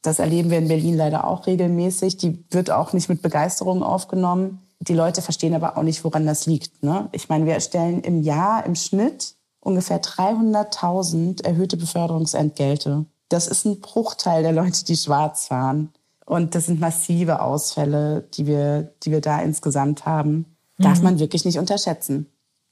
Das 0.00 0.20
erleben 0.20 0.50
wir 0.50 0.58
in 0.58 0.68
Berlin 0.68 0.96
leider 0.96 1.26
auch 1.26 1.46
regelmäßig. 1.46 2.16
Die 2.16 2.44
wird 2.50 2.70
auch 2.70 2.92
nicht 2.92 3.08
mit 3.08 3.20
Begeisterung 3.20 3.82
aufgenommen. 3.82 4.62
Die 4.80 4.94
Leute 4.94 5.22
verstehen 5.22 5.54
aber 5.54 5.76
auch 5.76 5.82
nicht, 5.82 6.04
woran 6.04 6.24
das 6.24 6.46
liegt. 6.46 6.82
Ne? 6.82 7.08
Ich 7.12 7.28
meine, 7.28 7.46
wir 7.46 7.54
erstellen 7.54 8.00
im 8.02 8.22
Jahr 8.22 8.64
im 8.64 8.76
Schnitt 8.76 9.34
ungefähr 9.60 10.00
300.000 10.00 11.44
erhöhte 11.44 11.76
Beförderungsentgelte. 11.76 13.06
Das 13.28 13.46
ist 13.46 13.64
ein 13.64 13.80
Bruchteil 13.80 14.42
der 14.42 14.52
Leute, 14.52 14.84
die 14.84 14.96
schwarz 14.96 15.48
fahren. 15.48 15.92
Und 16.24 16.54
das 16.54 16.66
sind 16.66 16.80
massive 16.80 17.40
Ausfälle, 17.40 18.28
die 18.34 18.46
wir, 18.46 18.92
die 19.02 19.10
wir 19.10 19.20
da 19.20 19.40
insgesamt 19.40 20.04
haben. 20.04 20.44
Darf 20.78 20.98
mhm. 20.98 21.04
man 21.04 21.18
wirklich 21.18 21.44
nicht 21.44 21.58
unterschätzen, 21.58 22.26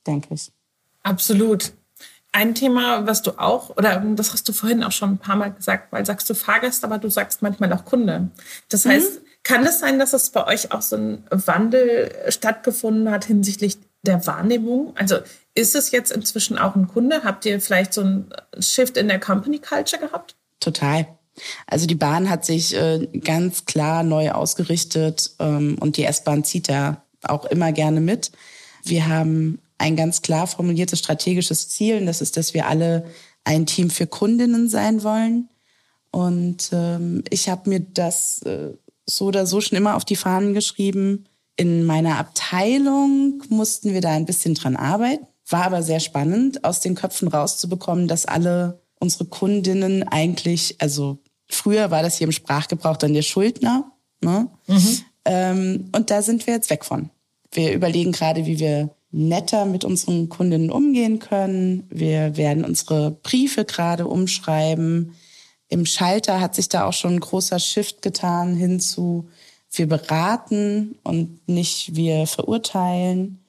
denke 0.07 0.35
ich. 0.35 0.53
Absolut. 1.03 1.73
Ein 2.33 2.55
Thema, 2.55 3.07
was 3.07 3.23
du 3.23 3.39
auch, 3.39 3.71
oder 3.77 3.99
das 4.15 4.33
hast 4.33 4.47
du 4.49 4.53
vorhin 4.53 4.85
auch 4.85 4.93
schon 4.93 5.13
ein 5.13 5.19
paar 5.19 5.37
Mal 5.37 5.53
gesagt, 5.53 5.91
weil 5.91 6.05
sagst 6.05 6.29
du 6.29 6.35
Fahrgast, 6.35 6.85
aber 6.85 6.99
du 6.99 7.09
sagst 7.09 7.41
manchmal 7.41 7.73
auch 7.73 7.87
Kunde. 7.87 8.29
Das 8.69 8.85
mhm. 8.85 8.91
heißt, 8.91 9.21
kann 9.43 9.65
es 9.65 9.79
sein, 9.79 9.99
dass 9.99 10.13
es 10.13 10.31
bei 10.31 10.47
euch 10.47 10.73
auch 10.73 10.83
so 10.83 10.97
ein 10.97 11.25
Wandel 11.31 12.13
stattgefunden 12.29 13.11
hat 13.11 13.25
hinsichtlich 13.25 13.79
der 14.07 14.27
Wahrnehmung? 14.27 14.97
Also 14.97 15.17
ist 15.55 15.75
es 15.75 15.91
jetzt 15.91 16.13
inzwischen 16.13 16.59
auch 16.59 16.77
ein 16.77 16.89
Kunde? 16.89 17.23
Habt 17.25 17.45
ihr 17.45 17.61
vielleicht 17.61 17.93
so 17.93 18.03
ein 18.03 18.29
Shift 18.59 18.97
in 18.97 19.09
der 19.09 19.21
Company 19.21 19.59
Culture 19.59 20.01
gehabt? 20.01 20.37
Total. 20.61 21.07
Also 21.67 21.87
die 21.87 21.95
Bahn 21.95 22.31
hat 22.31 22.45
sich 22.45 22.75
äh, 22.75 23.07
ganz 23.25 23.65
klar 23.65 24.03
neu 24.03 24.31
ausgerichtet 24.31 25.33
ähm, 25.39 25.77
und 25.81 25.97
die 25.97 26.05
S-Bahn 26.05 26.45
zieht 26.45 26.69
da 26.69 27.03
auch 27.23 27.45
immer 27.47 27.73
gerne 27.73 28.01
mit. 28.01 28.33
Wir 28.85 29.09
haben 29.09 29.61
ein 29.79 29.97
ganz 29.97 30.23
klar 30.23 30.47
formuliertes 30.47 30.99
strategisches 30.99 31.69
Ziel 31.69 31.99
und 31.99 32.07
das 32.07 32.21
ist, 32.21 32.37
dass 32.37 32.55
wir 32.55 32.67
alle 32.67 33.05
ein 33.45 33.67
Team 33.67 33.91
für 33.91 34.07
Kundinnen 34.07 34.69
sein 34.69 35.03
wollen. 35.03 35.49
Und 36.11 36.71
ähm, 36.73 37.23
ich 37.31 37.49
habe 37.49 37.69
mir 37.69 37.81
das 37.81 38.43
äh, 38.43 38.73
so 39.05 39.27
oder 39.27 39.47
so 39.47 39.61
schon 39.61 39.77
immer 39.77 39.97
auf 39.97 40.05
die 40.05 40.17
Fahnen 40.17 40.55
geschrieben. 40.55 41.27
In 41.57 41.85
meiner 41.85 42.19
Abteilung 42.19 43.43
mussten 43.49 43.95
wir 43.95 44.01
da 44.01 44.11
ein 44.11 44.27
bisschen 44.27 44.55
dran 44.55 44.77
arbeiten. 44.77 45.27
War 45.49 45.65
aber 45.65 45.83
sehr 45.83 46.01
spannend, 46.01 46.65
aus 46.65 46.81
den 46.81 46.95
Köpfen 46.95 47.29
rauszubekommen, 47.29 48.09
dass 48.09 48.27
alle 48.27 48.81
unsere 48.99 49.27
Kundinnen 49.27 50.03
eigentlich, 50.03 50.77
also 50.81 51.19
früher 51.49 51.91
war 51.91 52.03
das 52.03 52.19
hier 52.19 52.27
im 52.27 52.33
Sprachgebrauch 52.33 52.97
dann 52.97 53.15
der 53.15 53.23
Schuldner. 53.23 53.93
Ne? 54.23 54.49
Mhm. 54.67 54.99
Ähm, 55.25 55.89
und 55.95 56.11
da 56.11 56.23
sind 56.23 56.47
wir 56.47 56.55
jetzt 56.55 56.71
weg 56.71 56.85
von. 56.85 57.11
Wir 57.53 57.73
überlegen 57.73 58.13
gerade, 58.13 58.47
wie 58.47 58.59
wir 58.59 58.91
netter 59.13 59.65
mit 59.65 59.85
unseren 59.85 60.29
Kundinnen 60.29 60.71
umgehen 60.71 61.19
können. 61.19 61.85
Wir 61.91 62.37
werden 62.37 62.65
unsere 62.65 63.13
Briefe 63.13 63.65
gerade 63.65 64.07
umschreiben. 64.07 65.15
Im 65.69 65.87
Schalter 65.87 66.41
hat 66.41 66.55
sich 66.55 66.69
da 66.69 66.85
auch 66.87 66.93
schon 66.93 67.15
ein 67.15 67.21
großer 67.21 67.59
Shift 67.59 68.03
getan 68.03 68.55
hinzu, 68.55 69.29
wir 69.73 69.87
beraten 69.87 70.97
und 71.03 71.47
nicht 71.49 71.95
wir 71.95 72.27
verurteilen. 72.27 73.41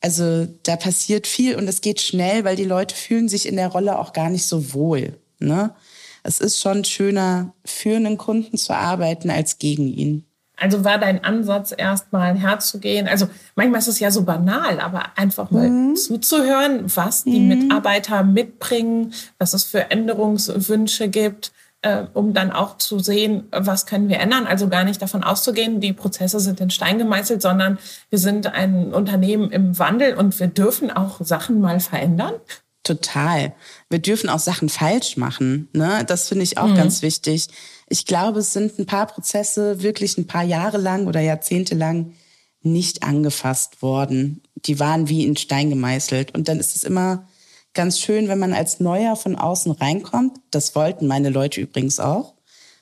Also 0.00 0.46
da 0.62 0.76
passiert 0.76 1.26
viel 1.26 1.56
und 1.56 1.68
es 1.68 1.80
geht 1.80 2.00
schnell, 2.00 2.44
weil 2.44 2.56
die 2.56 2.64
Leute 2.64 2.94
fühlen 2.94 3.28
sich 3.28 3.46
in 3.46 3.56
der 3.56 3.68
Rolle 3.68 3.98
auch 3.98 4.12
gar 4.12 4.30
nicht 4.30 4.46
so 4.46 4.72
wohl. 4.72 5.18
Ne? 5.38 5.74
Es 6.22 6.40
ist 6.40 6.60
schon 6.60 6.84
schöner, 6.84 7.52
für 7.64 7.96
einen 7.96 8.18
Kunden 8.18 8.56
zu 8.56 8.74
arbeiten 8.74 9.30
als 9.30 9.58
gegen 9.58 9.88
ihn. 9.88 10.24
Also 10.56 10.84
war 10.84 10.98
dein 10.98 11.24
Ansatz 11.24 11.72
erstmal 11.76 12.38
herzugehen. 12.38 13.08
Also 13.08 13.28
manchmal 13.54 13.80
ist 13.80 13.88
es 13.88 13.98
ja 13.98 14.10
so 14.10 14.24
banal, 14.24 14.78
aber 14.78 15.16
einfach 15.16 15.50
mal 15.50 15.68
mhm. 15.68 15.96
zuzuhören, 15.96 16.84
was 16.94 17.24
die 17.24 17.40
mhm. 17.40 17.48
Mitarbeiter 17.48 18.22
mitbringen, 18.22 19.14
was 19.38 19.54
es 19.54 19.64
für 19.64 19.90
Änderungswünsche 19.90 21.08
gibt, 21.08 21.52
äh, 21.82 22.04
um 22.12 22.34
dann 22.34 22.52
auch 22.52 22.78
zu 22.78 22.98
sehen, 22.98 23.48
was 23.50 23.86
können 23.86 24.08
wir 24.08 24.20
ändern. 24.20 24.46
Also 24.46 24.68
gar 24.68 24.84
nicht 24.84 25.00
davon 25.00 25.24
auszugehen, 25.24 25.80
die 25.80 25.92
Prozesse 25.92 26.40
sind 26.40 26.60
in 26.60 26.70
Stein 26.70 26.98
gemeißelt, 26.98 27.40
sondern 27.40 27.78
wir 28.10 28.18
sind 28.18 28.46
ein 28.46 28.92
Unternehmen 28.92 29.50
im 29.50 29.78
Wandel 29.78 30.14
und 30.14 30.38
wir 30.38 30.48
dürfen 30.48 30.90
auch 30.90 31.20
Sachen 31.20 31.60
mal 31.60 31.80
verändern. 31.80 32.34
Total. 32.82 33.52
Wir 33.88 33.98
dürfen 33.98 34.30
auch 34.30 34.38
Sachen 34.38 34.68
falsch 34.68 35.16
machen. 35.16 35.68
Ne? 35.72 36.04
Das 36.06 36.28
finde 36.28 36.44
ich 36.44 36.58
auch 36.58 36.68
mhm. 36.68 36.76
ganz 36.76 37.02
wichtig 37.02 37.48
ich 37.90 38.06
glaube, 38.06 38.38
es 38.38 38.52
sind 38.52 38.78
ein 38.78 38.86
paar 38.86 39.06
Prozesse 39.06 39.82
wirklich 39.82 40.16
ein 40.16 40.26
paar 40.26 40.44
Jahre 40.44 40.78
lang 40.78 41.08
oder 41.08 41.20
Jahrzehnte 41.20 41.74
lang 41.74 42.14
nicht 42.62 43.02
angefasst 43.02 43.82
worden. 43.82 44.42
Die 44.54 44.78
waren 44.78 45.08
wie 45.08 45.26
in 45.26 45.36
Stein 45.36 45.70
gemeißelt. 45.70 46.32
Und 46.34 46.48
dann 46.48 46.60
ist 46.60 46.76
es 46.76 46.84
immer 46.84 47.28
ganz 47.74 47.98
schön, 47.98 48.28
wenn 48.28 48.38
man 48.38 48.52
als 48.52 48.80
Neuer 48.80 49.16
von 49.16 49.36
außen 49.36 49.72
reinkommt. 49.72 50.38
Das 50.50 50.74
wollten 50.74 51.06
meine 51.06 51.30
Leute 51.30 51.60
übrigens 51.60 52.00
auch. 52.00 52.34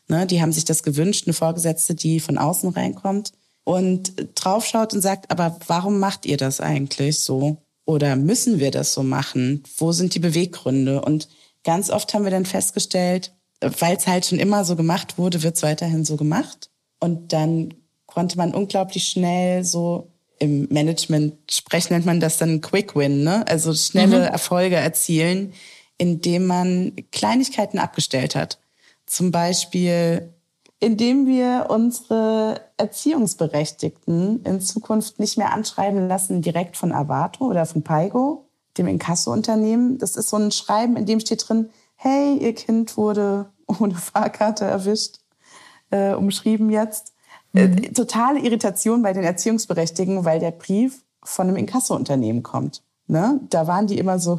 Ne, 0.09 0.27
die 0.27 0.41
haben 0.41 0.53
sich 0.53 0.65
das 0.65 0.83
gewünscht, 0.83 1.27
eine 1.27 1.35
Vorgesetzte, 1.35 1.95
die 1.95 2.19
von 2.19 2.39
außen 2.39 2.71
reinkommt 2.71 3.33
und 3.65 4.15
draufschaut 4.35 4.95
und 4.95 5.03
sagt, 5.03 5.31
aber 5.31 5.59
warum 5.67 5.99
macht 5.99 6.25
ihr 6.25 6.39
das 6.39 6.61
eigentlich 6.61 7.21
so? 7.21 7.59
Oder 7.85 8.17
müssen 8.17 8.59
wir 8.59 8.71
das 8.71 8.95
so 8.95 9.03
machen? 9.03 9.63
Wo 9.77 9.93
sind 9.93 10.15
die 10.15 10.19
Beweggründe? 10.19 11.03
Und 11.03 11.29
ganz 11.65 11.91
oft 11.91 12.15
haben 12.15 12.25
wir 12.25 12.31
dann 12.31 12.47
festgestellt, 12.47 13.35
weil 13.61 13.97
es 13.97 14.07
halt 14.07 14.25
schon 14.25 14.39
immer 14.39 14.65
so 14.65 14.77
gemacht 14.77 15.19
wurde, 15.19 15.43
wird 15.43 15.57
es 15.57 15.63
weiterhin 15.63 16.07
so 16.07 16.17
gemacht. 16.17 16.71
Und 17.01 17.35
dann 17.35 17.75
konnte 18.07 18.39
man 18.39 18.55
unglaublich 18.55 19.07
schnell 19.07 19.65
so 19.65 20.11
im 20.39 20.69
Management 20.71 21.35
sprechen, 21.51 21.93
nennt 21.93 22.07
man 22.07 22.21
das 22.21 22.39
dann 22.39 22.61
Quick 22.61 22.95
Win, 22.95 23.25
ne? 23.25 23.47
Also 23.49 23.75
schnelle 23.75 24.19
mhm. 24.19 24.33
Erfolge 24.33 24.77
erzielen, 24.77 25.53
indem 25.97 26.47
man 26.47 26.93
Kleinigkeiten 27.13 27.79
abgestellt 27.79 28.35
hat. 28.35 28.59
Zum 29.07 29.31
Beispiel, 29.31 30.33
indem 30.81 31.27
wir 31.27 31.67
unsere 31.71 32.61
Erziehungsberechtigten 32.77 34.45
in 34.45 34.61
Zukunft 34.61 35.19
nicht 35.19 35.39
mehr 35.39 35.53
anschreiben 35.53 36.07
lassen 36.07 36.41
direkt 36.41 36.77
von 36.77 36.93
Avato 36.93 37.47
oder 37.47 37.67
von 37.67 37.83
Paigo, 37.83 38.47
dem 38.77 38.87
Inkasso-Unternehmen. 38.87 39.99
Das 39.99 40.17
ist 40.17 40.29
so 40.29 40.37
ein 40.37 40.53
Schreiben, 40.53 40.97
in 40.97 41.07
dem 41.07 41.21
steht 41.21 41.49
drin, 41.49 41.71
hey, 41.97 42.37
ihr 42.39 42.55
Kind 42.55 42.97
wurde 42.97 43.47
ohne 43.81 43.95
Fahrkarte 43.95 44.65
erwischt, 44.65 45.17
äh, 45.91 46.13
umschrieben 46.13 46.71
jetzt. 46.71 47.13
Äh, 47.59 47.69
mhm. 47.69 47.95
Totale 47.95 48.41
Irritation 48.41 49.03
bei 49.03 49.13
den 49.13 49.25
Erziehungsberechtigten, 49.25 50.25
weil 50.25 50.41
der 50.41 50.51
Brief 50.51 51.05
von 51.23 51.49
einem 51.49 51.57
Inkasso-Unternehmen 51.57 52.43
kommt. 52.43 52.83
Ne? 53.07 53.41
Da 53.51 53.67
waren 53.67 53.87
die 53.87 53.99
immer 53.99 54.19
so? 54.19 54.39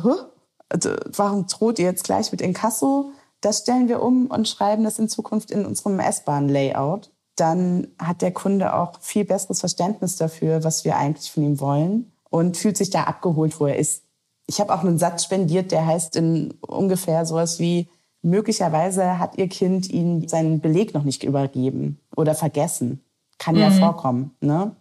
Also, 0.70 0.92
warum 1.16 1.48
droht 1.48 1.80
ihr 1.80 1.86
jetzt 1.86 2.04
gleich 2.04 2.32
mit 2.32 2.42
Inkasso? 2.42 3.12
Das 3.42 3.60
stellen 3.60 3.88
wir 3.88 4.02
um 4.02 4.28
und 4.28 4.48
schreiben 4.48 4.84
das 4.84 5.00
in 5.00 5.10
Zukunft 5.10 5.52
in 5.52 5.66
unserem 5.66 6.00
S-Bahn-Layout. 6.00 7.12
Dann 7.36 7.88
hat 7.98 8.22
der 8.22 8.32
Kunde 8.32 8.74
auch 8.74 9.00
viel 9.00 9.26
besseres 9.26 9.62
Verständnis 9.62 10.18
dafür, 10.18 10.64
was 10.64 10.84
wir 10.84 10.98
eigentlich 10.98 11.32
von 11.32 11.44
ihm 11.44 11.60
wollen 11.60 12.12
und 12.30 12.58
fühlt 12.58 12.78
sich 12.78 12.90
da 12.90 13.04
abgeholt, 13.06 13.60
wo 13.60 13.66
er 13.66 13.78
ist 13.78 14.04
ich 14.50 14.60
habe 14.60 14.74
auch 14.74 14.84
einen 14.84 14.98
Satz 14.98 15.24
spendiert, 15.24 15.72
der 15.72 15.86
heißt 15.86 16.16
in 16.16 16.56
ungefähr 16.62 17.26
sowas 17.26 17.60
wie, 17.60 17.88
möglicherweise 18.22 19.20
hat 19.20 19.38
ihr 19.38 19.48
Kind 19.48 19.90
ihnen 19.90 20.28
seinen 20.28 20.60
Beleg 20.60 20.94
noch 20.94 21.04
nicht 21.04 21.24
übergeben 21.24 22.00
oder 22.16 22.34
vergessen. 22.34 23.02
Kann 23.40 23.56
mhm. 23.56 23.62
ja 23.62 23.72
vorkommen. 23.72 24.36
Ne? 24.42 24.76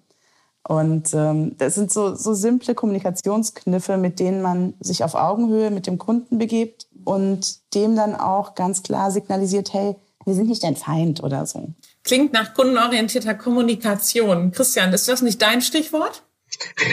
Und 0.69 1.15
ähm, 1.15 1.57
das 1.57 1.77
sind 1.77 1.91
so, 1.91 2.15
so 2.15 2.35
simple 2.35 2.75
Kommunikationskniffe, 2.75 3.97
mit 3.97 4.21
denen 4.21 4.43
man 4.43 4.75
sich 4.81 5.03
auf 5.03 5.15
Augenhöhe 5.15 5.71
mit 5.71 5.87
dem 5.87 5.97
Kunden 5.97 6.37
begibt 6.37 6.87
und 7.05 7.75
dem 7.75 7.97
dann 7.97 8.15
auch 8.15 8.55
ganz 8.55 8.83
klar 8.83 9.11
signalisiert, 9.11 9.73
hey, 9.73 9.97
wir 10.27 10.35
sind 10.35 10.49
nicht 10.49 10.62
dein 10.62 10.77
Feind 10.77 11.23
oder 11.23 11.47
so. 11.47 11.73
Klingt 12.05 12.35
nach 12.35 12.53
kundenorientierter 12.53 13.35
Kommunikation. 13.35 14.50
Christian, 14.50 14.93
ist 14.93 15.09
das 15.09 15.23
nicht 15.23 15.41
dein 15.41 15.62
Stichwort? 15.62 16.23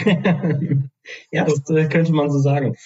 ja, 1.30 1.44
das 1.44 1.68
äh, 1.68 1.86
könnte 1.88 2.12
man 2.12 2.30
so 2.30 2.38
sagen. 2.38 2.76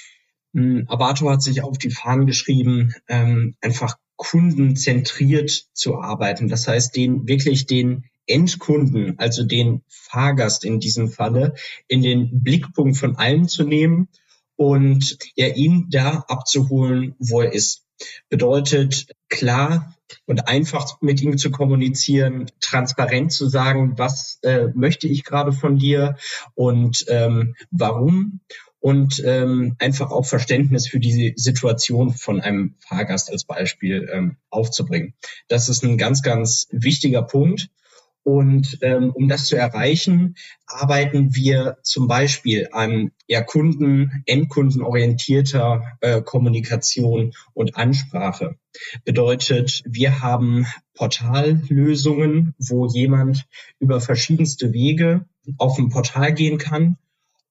Ähm, 0.54 0.86
Avato 0.88 1.30
hat 1.30 1.42
sich 1.42 1.62
auf 1.62 1.78
die 1.78 1.90
Fahnen 1.90 2.26
geschrieben, 2.26 2.94
ähm, 3.06 3.54
einfach 3.60 3.96
kundenzentriert 4.16 5.66
zu 5.72 6.00
arbeiten. 6.00 6.48
Das 6.48 6.66
heißt, 6.66 6.96
den 6.96 7.28
wirklich 7.28 7.66
den 7.66 8.04
Endkunden, 8.30 9.18
also 9.18 9.44
den 9.44 9.82
Fahrgast 9.88 10.64
in 10.64 10.80
diesem 10.80 11.08
Falle, 11.08 11.54
in 11.88 12.02
den 12.02 12.42
Blickpunkt 12.42 12.96
von 12.96 13.16
allen 13.16 13.48
zu 13.48 13.64
nehmen 13.64 14.08
und 14.56 15.18
ja, 15.36 15.48
ihn 15.48 15.86
da 15.90 16.24
abzuholen, 16.28 17.14
wo 17.18 17.40
er 17.40 17.52
ist. 17.52 17.84
Bedeutet 18.28 19.06
klar 19.28 19.94
und 20.26 20.48
einfach 20.48 21.00
mit 21.00 21.20
ihm 21.20 21.38
zu 21.38 21.50
kommunizieren, 21.50 22.46
transparent 22.60 23.32
zu 23.32 23.48
sagen, 23.48 23.98
was 23.98 24.38
äh, 24.42 24.68
möchte 24.74 25.06
ich 25.06 25.24
gerade 25.24 25.52
von 25.52 25.78
dir 25.78 26.16
und 26.54 27.04
ähm, 27.08 27.54
warum 27.70 28.40
und 28.80 29.22
ähm, 29.24 29.76
einfach 29.78 30.10
auch 30.10 30.24
Verständnis 30.24 30.88
für 30.88 31.00
die 31.00 31.34
Situation 31.36 32.14
von 32.14 32.40
einem 32.40 32.74
Fahrgast 32.80 33.30
als 33.30 33.44
Beispiel 33.44 34.08
ähm, 34.12 34.36
aufzubringen. 34.48 35.14
Das 35.48 35.68
ist 35.68 35.84
ein 35.84 35.98
ganz, 35.98 36.22
ganz 36.22 36.66
wichtiger 36.70 37.22
Punkt. 37.22 37.68
Und 38.22 38.78
ähm, 38.82 39.10
um 39.14 39.28
das 39.28 39.46
zu 39.46 39.56
erreichen, 39.56 40.36
arbeiten 40.66 41.34
wir 41.34 41.78
zum 41.82 42.06
Beispiel 42.06 42.68
an 42.72 43.12
ja, 43.26 43.42
Kunden, 43.42 44.22
Endkundenorientierter 44.26 45.82
äh, 46.00 46.20
Kommunikation 46.20 47.32
und 47.54 47.76
Ansprache. 47.76 48.56
Bedeutet, 49.04 49.82
wir 49.86 50.20
haben 50.20 50.66
Portallösungen, 50.94 52.54
wo 52.58 52.86
jemand 52.86 53.46
über 53.78 54.00
verschiedenste 54.00 54.72
Wege 54.72 55.24
auf 55.56 55.78
ein 55.78 55.88
Portal 55.88 56.34
gehen 56.34 56.58
kann 56.58 56.98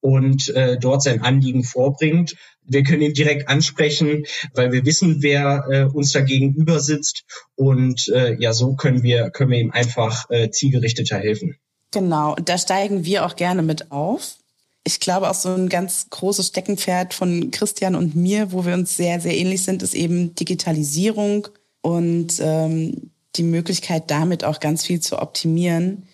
und 0.00 0.48
äh, 0.50 0.78
dort 0.78 1.02
sein 1.02 1.22
Anliegen 1.22 1.64
vorbringt. 1.64 2.36
Wir 2.64 2.82
können 2.82 3.02
ihn 3.02 3.14
direkt 3.14 3.48
ansprechen, 3.48 4.24
weil 4.54 4.72
wir 4.72 4.84
wissen, 4.84 5.22
wer 5.22 5.64
äh, 5.70 5.84
uns 5.84 6.12
da 6.12 6.20
gegenüber 6.20 6.80
sitzt 6.80 7.24
und 7.56 8.08
äh, 8.08 8.36
ja, 8.38 8.52
so 8.52 8.74
können 8.74 9.02
wir 9.02 9.30
können 9.30 9.50
wir 9.50 9.58
ihm 9.58 9.70
einfach 9.70 10.30
äh, 10.30 10.50
zielgerichteter 10.50 11.18
helfen. 11.18 11.56
Genau, 11.90 12.36
da 12.36 12.56
steigen 12.56 13.04
wir 13.04 13.26
auch 13.26 13.36
gerne 13.36 13.62
mit 13.62 13.90
auf. 13.90 14.36
Ich 14.84 15.00
glaube, 15.00 15.28
auch 15.28 15.34
so 15.34 15.50
ein 15.50 15.68
ganz 15.68 16.08
großes 16.08 16.48
Steckenpferd 16.48 17.12
von 17.12 17.50
Christian 17.50 17.94
und 17.94 18.14
mir, 18.14 18.52
wo 18.52 18.64
wir 18.64 18.74
uns 18.74 18.96
sehr, 18.96 19.20
sehr 19.20 19.36
ähnlich 19.36 19.64
sind, 19.64 19.82
ist 19.82 19.94
eben 19.94 20.34
Digitalisierung 20.34 21.48
und 21.82 22.40
ähm, 22.40 23.10
die 23.36 23.42
Möglichkeit, 23.42 24.10
damit 24.10 24.44
auch 24.44 24.60
ganz 24.60 24.84
viel 24.84 25.00
zu 25.00 25.20
optimieren. 25.20 26.06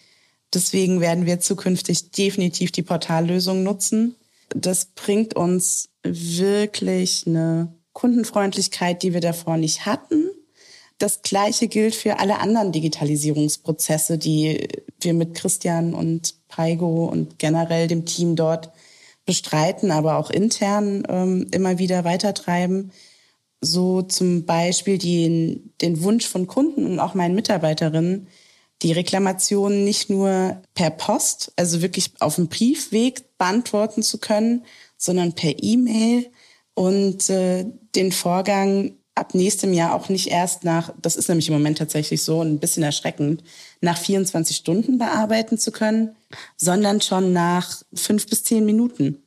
Deswegen 0.54 1.00
werden 1.00 1.26
wir 1.26 1.40
zukünftig 1.40 2.10
definitiv 2.12 2.72
die 2.72 2.82
Portallösung 2.82 3.62
nutzen. 3.62 4.14
Das 4.50 4.86
bringt 4.86 5.34
uns 5.34 5.88
wirklich 6.02 7.24
eine 7.26 7.74
Kundenfreundlichkeit, 7.92 9.02
die 9.02 9.12
wir 9.12 9.20
davor 9.20 9.56
nicht 9.56 9.86
hatten. 9.86 10.30
Das 10.98 11.22
Gleiche 11.22 11.68
gilt 11.68 11.94
für 11.94 12.20
alle 12.20 12.38
anderen 12.38 12.72
Digitalisierungsprozesse, 12.72 14.16
die 14.16 14.68
wir 15.00 15.14
mit 15.14 15.34
Christian 15.34 15.92
und 15.92 16.34
Paigo 16.48 17.06
und 17.06 17.38
generell 17.38 17.86
dem 17.86 18.06
Team 18.06 18.34
dort 18.34 18.70
bestreiten, 19.26 19.90
aber 19.90 20.16
auch 20.16 20.30
intern 20.30 21.02
ähm, 21.08 21.48
immer 21.50 21.78
wieder 21.78 22.04
weitertreiben. 22.04 22.92
So 23.60 24.02
zum 24.02 24.46
Beispiel 24.46 24.98
den, 24.98 25.72
den 25.82 26.02
Wunsch 26.02 26.26
von 26.26 26.46
Kunden 26.46 26.86
und 26.86 27.00
auch 27.00 27.14
meinen 27.14 27.34
Mitarbeiterinnen, 27.34 28.28
die 28.82 28.92
Reklamation 28.92 29.84
nicht 29.84 30.10
nur 30.10 30.60
per 30.74 30.90
Post, 30.90 31.52
also 31.56 31.82
wirklich 31.82 32.10
auf 32.20 32.36
dem 32.36 32.48
Briefweg 32.48 33.36
beantworten 33.38 34.02
zu 34.02 34.18
können, 34.18 34.64
sondern 34.98 35.32
per 35.32 35.54
E-Mail 35.62 36.30
und 36.74 37.30
äh, 37.30 37.64
den 37.94 38.12
Vorgang 38.12 38.92
ab 39.14 39.34
nächstem 39.34 39.72
Jahr 39.72 39.94
auch 39.94 40.10
nicht 40.10 40.28
erst 40.28 40.62
nach, 40.62 40.92
das 41.00 41.16
ist 41.16 41.28
nämlich 41.28 41.48
im 41.48 41.54
Moment 41.54 41.78
tatsächlich 41.78 42.22
so 42.22 42.42
ein 42.42 42.58
bisschen 42.58 42.82
erschreckend, 42.82 43.42
nach 43.80 43.96
24 43.96 44.54
Stunden 44.54 44.98
bearbeiten 44.98 45.58
zu 45.58 45.72
können, 45.72 46.14
sondern 46.56 47.00
schon 47.00 47.32
nach 47.32 47.82
fünf 47.94 48.26
bis 48.26 48.44
zehn 48.44 48.66
Minuten. 48.66 49.22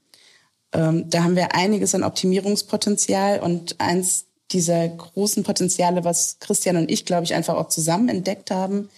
Ähm, 0.73 1.09
da 1.09 1.23
haben 1.23 1.35
wir 1.35 1.55
einiges 1.55 1.95
an 1.95 2.03
Optimierungspotenzial 2.03 3.39
und 3.39 3.81
eins 3.81 4.25
dieser 4.51 4.87
großen 4.87 5.43
Potenziale, 5.43 6.03
was 6.03 6.37
Christian 6.39 6.77
und 6.77 6.91
ich, 6.91 7.05
glaube 7.05 7.23
ich, 7.23 7.33
einfach 7.33 7.55
auch 7.55 7.69
zusammen 7.69 8.09
entdeckt 8.09 8.51
haben, 8.51 8.89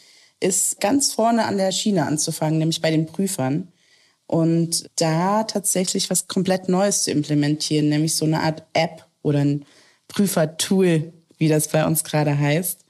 ist 0.41 0.81
ganz 0.81 1.13
vorne 1.13 1.45
an 1.45 1.57
der 1.57 1.71
Schiene 1.71 2.05
anzufangen, 2.05 2.60
nämlich 2.60 2.81
bei 2.81 2.91
den 2.91 3.05
Prüfern. 3.05 3.69
Und 4.27 4.89
da 4.95 5.43
tatsächlich 5.43 6.10
was 6.10 6.27
komplett 6.27 6.69
Neues 6.69 7.03
zu 7.03 7.12
implementieren, 7.12 7.89
nämlich 7.89 8.15
so 8.15 8.25
eine 8.25 8.41
Art 8.41 8.63
App 8.74 9.05
oder 9.21 9.39
ein 9.39 9.65
Prüfertool, 10.07 11.13
wie 11.38 11.48
das 11.48 11.67
bei 11.67 11.86
uns 11.86 12.03
gerade 12.03 12.38
heißt, 12.38 12.86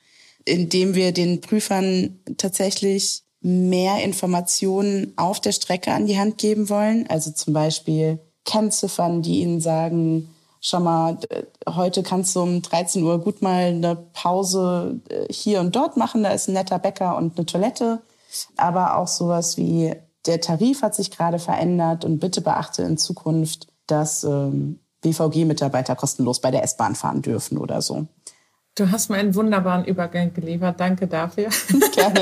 indem 0.46 0.96
wir 0.96 1.12
den 1.12 1.42
Prüfern 1.42 2.20
tatsächlich 2.38 3.24
mehr 3.42 4.04
Informationen 4.04 5.14
auf 5.16 5.40
der 5.40 5.52
Strecke 5.52 5.92
an 5.92 6.06
die 6.06 6.20
Hand 6.20 6.38
geben 6.38 6.70
wollen. 6.70 7.08
Also 7.08 7.32
zum 7.32 7.54
Beispiel 7.54 8.20
Kennziffern, 8.46 9.22
die 9.22 9.42
ihnen 9.42 9.62
sagen, 9.62 10.30
schau 10.62 10.80
mal, 10.80 11.18
heute 11.68 12.04
kannst 12.04 12.36
du 12.36 12.42
um 12.42 12.62
13 12.62 13.04
Uhr 13.04 13.20
gut 13.20 13.42
mal 13.42 13.66
eine 13.66 13.96
Pause 13.96 15.02
äh, 15.10 15.26
hier 15.32 15.60
und 15.60 15.76
dort 15.76 15.98
machen, 15.98 16.24
da 16.24 16.30
ist 16.30 16.48
ein 16.48 16.54
netter 16.54 16.80
Bäcker 16.80 17.18
und 17.18 17.38
eine 17.38 17.46
Toilette. 17.46 18.02
Aber 18.56 18.98
auch 18.98 19.08
sowas 19.08 19.58
wie, 19.58 19.94
der 20.26 20.40
Tarif 20.40 20.84
hat 20.84 20.96
sich 20.96 21.12
gerade 21.12 21.40
verändert 21.40 22.06
und 22.06 22.20
bitte 22.20 22.40
beachte 22.42 22.84
in 22.84 22.98
Zukunft, 22.98 23.68
dass 23.88 24.24
ähm, 24.24 24.80
BVG-Mitarbeiter 25.02 25.96
kostenlos 25.96 26.40
bei 26.40 26.52
der 26.52 26.64
S-Bahn 26.64 26.96
fahren 26.96 27.22
dürfen 27.22 27.58
oder 27.58 27.82
so. 27.82 28.06
Du 28.76 28.90
hast 28.90 29.10
mir 29.10 29.18
einen 29.18 29.36
wunderbaren 29.36 29.84
Übergang 29.84 30.34
geliefert. 30.34 30.80
Danke 30.80 31.06
dafür. 31.06 31.50
Gerne. 31.94 32.22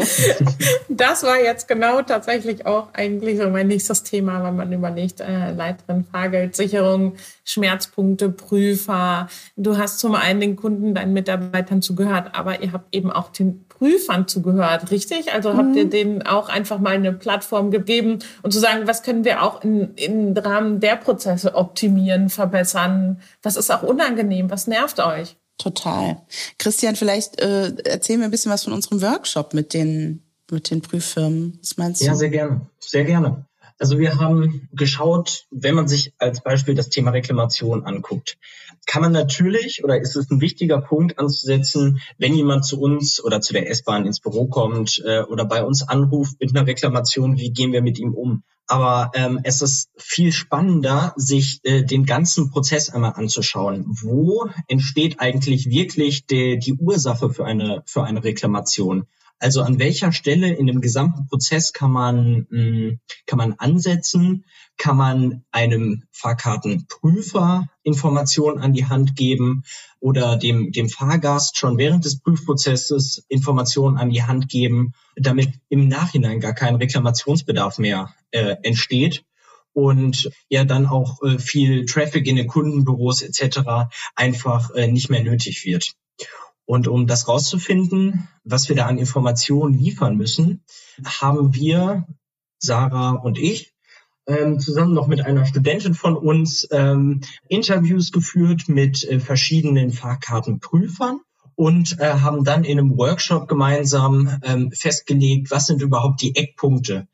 Das 0.89 1.21
war 1.21 1.39
jetzt 1.39 1.67
genau 1.67 2.01
tatsächlich 2.01 2.65
auch 2.65 2.87
eigentlich 2.93 3.37
so 3.37 3.47
mein 3.49 3.67
nächstes 3.67 4.01
Thema, 4.01 4.43
wenn 4.43 4.55
man 4.55 4.73
überlegt, 4.73 5.21
äh, 5.21 5.51
Leiterin, 5.51 6.05
Fahrgeldsicherung, 6.05 7.13
Schmerzpunkte, 7.45 8.29
Prüfer. 8.29 9.27
Du 9.57 9.77
hast 9.77 9.99
zum 9.99 10.15
einen 10.15 10.41
den 10.41 10.55
Kunden, 10.55 10.95
deinen 10.95 11.13
Mitarbeitern 11.13 11.83
zugehört, 11.83 12.31
aber 12.33 12.63
ihr 12.63 12.73
habt 12.73 12.95
eben 12.95 13.11
auch 13.11 13.29
den 13.29 13.67
Prüfern 13.67 14.27
zugehört, 14.27 14.89
richtig? 14.89 15.31
Also 15.31 15.55
habt 15.55 15.75
ihr 15.75 15.85
mhm. 15.85 15.89
denen 15.91 16.21
auch 16.23 16.49
einfach 16.49 16.79
mal 16.79 16.95
eine 16.95 17.13
Plattform 17.13 17.69
gegeben 17.69 18.19
und 18.41 18.51
zu 18.51 18.59
sagen, 18.59 18.87
was 18.87 19.03
können 19.03 19.23
wir 19.23 19.43
auch 19.43 19.63
in, 19.63 19.93
im 19.93 20.35
Rahmen 20.35 20.79
der 20.79 20.95
Prozesse 20.95 21.53
optimieren, 21.53 22.29
verbessern? 22.29 23.21
Was 23.43 23.55
ist 23.55 23.71
auch 23.71 23.83
unangenehm? 23.83 24.49
Was 24.49 24.65
nervt 24.65 24.99
euch? 24.99 25.37
Total. 25.59 26.21
Christian, 26.57 26.95
vielleicht 26.95 27.39
äh, 27.41 27.73
erzähl 27.83 28.17
mir 28.17 28.23
ein 28.23 28.31
bisschen 28.31 28.51
was 28.51 28.63
von 28.63 28.73
unserem 28.73 29.01
Workshop 29.01 29.53
mit 29.53 29.73
den, 29.73 30.23
mit 30.49 30.71
den 30.71 30.81
Prüffirmen. 30.81 31.59
Was 31.61 31.77
meinst 31.77 32.01
du? 32.01 32.05
Ja, 32.05 32.15
sehr 32.15 32.29
gerne. 32.29 32.61
Sehr 32.79 33.03
gerne. 33.03 33.45
Also 33.77 33.99
wir 33.99 34.19
haben 34.19 34.67
geschaut, 34.73 35.47
wenn 35.51 35.75
man 35.75 35.87
sich 35.87 36.13
als 36.17 36.41
Beispiel 36.41 36.75
das 36.75 36.89
Thema 36.89 37.11
Reklamation 37.11 37.85
anguckt, 37.85 38.37
kann 38.89 39.03
man 39.03 39.11
natürlich 39.11 39.83
oder 39.83 40.01
ist 40.01 40.15
es 40.15 40.31
ein 40.31 40.41
wichtiger 40.41 40.81
Punkt 40.81 41.19
anzusetzen, 41.19 42.01
wenn 42.17 42.33
jemand 42.33 42.65
zu 42.65 42.81
uns 42.81 43.23
oder 43.23 43.39
zu 43.39 43.53
der 43.53 43.69
S-Bahn 43.69 44.07
ins 44.07 44.19
Büro 44.19 44.47
kommt 44.47 44.99
äh, 45.05 45.21
oder 45.21 45.45
bei 45.45 45.63
uns 45.63 45.87
anruft 45.87 46.39
mit 46.39 46.55
einer 46.55 46.65
Reklamation, 46.65 47.37
wie 47.37 47.51
gehen 47.51 47.71
wir 47.71 47.83
mit 47.83 47.99
ihm 47.99 48.15
um? 48.15 48.41
Aber 48.65 49.11
ähm, 49.13 49.41
es 49.43 49.61
ist 49.61 49.91
viel 49.95 50.31
spannender, 50.31 51.13
sich 51.17 51.59
äh, 51.65 51.83
den 51.83 52.05
ganzen 52.05 52.49
Prozess 52.49 52.89
einmal 52.89 53.13
anzuschauen. 53.13 53.85
Wo 53.87 54.49
entsteht 54.67 55.19
eigentlich 55.19 55.69
wirklich 55.69 56.25
die, 56.25 56.57
die 56.57 56.73
Ursache 56.73 57.29
für 57.29 57.45
eine, 57.45 57.83
für 57.85 58.03
eine 58.03 58.23
Reklamation? 58.23 59.05
Also 59.39 59.61
an 59.61 59.79
welcher 59.79 60.11
Stelle 60.11 60.53
in 60.53 60.67
dem 60.67 60.81
gesamten 60.81 61.27
Prozess 61.27 61.71
kann 61.71 61.91
man, 61.91 62.47
hm, 62.49 62.99
kann 63.25 63.37
man 63.37 63.53
ansetzen? 63.53 64.45
Kann 64.77 64.97
man 64.97 65.43
einem 65.51 66.03
Fahrkartenprüfer 66.11 67.67
Informationen 67.83 68.59
an 68.59 68.73
die 68.73 68.85
Hand 68.85 69.15
geben 69.15 69.63
oder 69.99 70.37
dem, 70.37 70.71
dem 70.71 70.89
Fahrgast 70.89 71.57
schon 71.57 71.77
während 71.77 72.05
des 72.05 72.19
Prüfprozesses 72.19 73.25
Informationen 73.29 73.97
an 73.97 74.09
die 74.09 74.23
Hand 74.23 74.49
geben, 74.49 74.93
damit 75.15 75.53
im 75.69 75.87
Nachhinein 75.87 76.39
gar 76.39 76.53
kein 76.53 76.75
Reklamationsbedarf 76.75 77.77
mehr 77.79 78.13
äh, 78.31 78.55
entsteht? 78.63 79.23
und 79.71 80.31
ja 80.49 80.65
dann 80.65 80.87
auch 80.87 81.21
äh, 81.21 81.37
viel 81.37 81.85
Traffic 81.85 82.27
in 82.27 82.35
den 82.35 82.47
Kundenbüros 82.47 83.21
etc. 83.21 83.91
einfach 84.15 84.71
äh, 84.71 84.87
nicht 84.87 85.09
mehr 85.09 85.23
nötig 85.23 85.63
wird. 85.63 85.93
Und 86.69 86.87
um 86.87 87.07
das 87.07 87.27
rauszufinden, 87.27 88.27
was 88.43 88.69
wir 88.69 88.75
da 88.75 88.85
an 88.85 88.99
Informationen 88.99 89.73
liefern 89.73 90.15
müssen, 90.17 90.63
haben 91.03 91.55
wir, 91.55 92.05
Sarah 92.59 93.13
und 93.13 93.39
ich, 93.39 93.73
ähm, 94.27 94.59
zusammen 94.59 94.93
noch 94.93 95.07
mit 95.07 95.19
einer 95.25 95.47
Studentin 95.47 95.95
von 95.95 96.15
uns 96.15 96.67
ähm, 96.69 97.21
Interviews 97.47 98.11
geführt 98.11 98.69
mit 98.69 99.03
äh, 99.03 99.19
verschiedenen 99.19 99.89
Fahrkartenprüfern 99.89 101.21
und 101.55 101.99
äh, 101.99 102.13
haben 102.13 102.43
dann 102.43 102.63
in 102.63 102.77
einem 102.77 102.99
Workshop 102.99 103.47
gemeinsam 103.47 104.39
ähm, 104.43 104.71
festgelegt, 104.71 105.49
was 105.49 105.65
sind 105.65 105.81
überhaupt 105.81 106.21
die 106.21 106.35
Eckpunkte, 106.35 107.07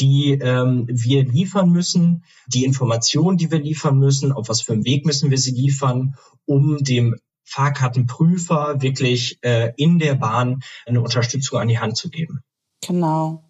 die 0.00 0.32
ähm, 0.32 0.86
wir 0.88 1.24
liefern 1.24 1.70
müssen, 1.70 2.24
die 2.48 2.64
Informationen, 2.64 3.38
die 3.38 3.52
wir 3.52 3.60
liefern 3.60 3.96
müssen, 3.96 4.32
auf 4.32 4.48
was 4.48 4.60
für 4.60 4.72
einen 4.72 4.84
Weg 4.84 5.06
müssen 5.06 5.30
wir 5.30 5.38
sie 5.38 5.52
liefern, 5.52 6.16
um 6.46 6.78
dem 6.78 7.14
Fahrkartenprüfer 7.48 8.82
wirklich 8.82 9.38
äh, 9.42 9.72
in 9.76 9.98
der 9.98 10.14
Bahn 10.14 10.62
eine 10.86 11.00
Unterstützung 11.00 11.58
an 11.58 11.68
die 11.68 11.78
Hand 11.78 11.96
zu 11.96 12.10
geben. 12.10 12.40
Genau. 12.86 13.42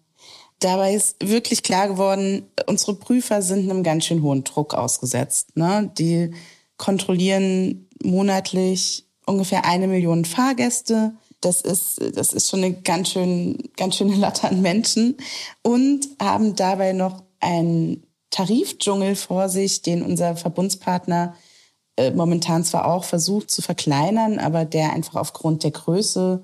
Dabei 0.59 0.93
ist 0.93 1.15
wirklich 1.21 1.63
klar 1.63 1.87
geworden, 1.87 2.47
unsere 2.65 2.93
Prüfer 2.93 3.41
sind 3.41 3.69
einem 3.69 3.83
ganz 3.83 4.05
schön 4.05 4.21
hohen 4.21 4.43
Druck 4.43 4.73
ausgesetzt. 4.73 5.55
Ne? 5.55 5.91
Die 5.97 6.31
kontrollieren 6.77 7.87
monatlich 8.03 9.05
ungefähr 9.25 9.65
eine 9.65 9.87
Million 9.87 10.25
Fahrgäste. 10.25 11.13
Das 11.41 11.61
ist, 11.61 12.01
das 12.15 12.33
ist 12.33 12.49
schon 12.49 12.63
eine 12.63 12.73
ganz 12.73 13.11
schön, 13.11 13.57
ganz 13.77 13.95
schöne 13.95 14.15
Latte 14.15 14.49
an 14.49 14.61
Menschen 14.61 15.15
und 15.61 16.07
haben 16.21 16.55
dabei 16.55 16.91
noch 16.91 17.23
einen 17.39 18.03
Tarifdschungel 18.29 19.15
vor 19.15 19.49
sich, 19.49 19.81
den 19.81 20.03
unser 20.03 20.35
Verbundspartner 20.35 21.35
äh, 21.99 22.11
momentan 22.11 22.63
zwar 22.63 22.85
auch 22.85 23.03
versucht 23.03 23.51
zu 23.51 23.61
verkleinern, 23.61 24.39
aber 24.39 24.63
der 24.63 24.93
einfach 24.93 25.15
aufgrund 25.15 25.63
der 25.63 25.71
Größe 25.71 26.41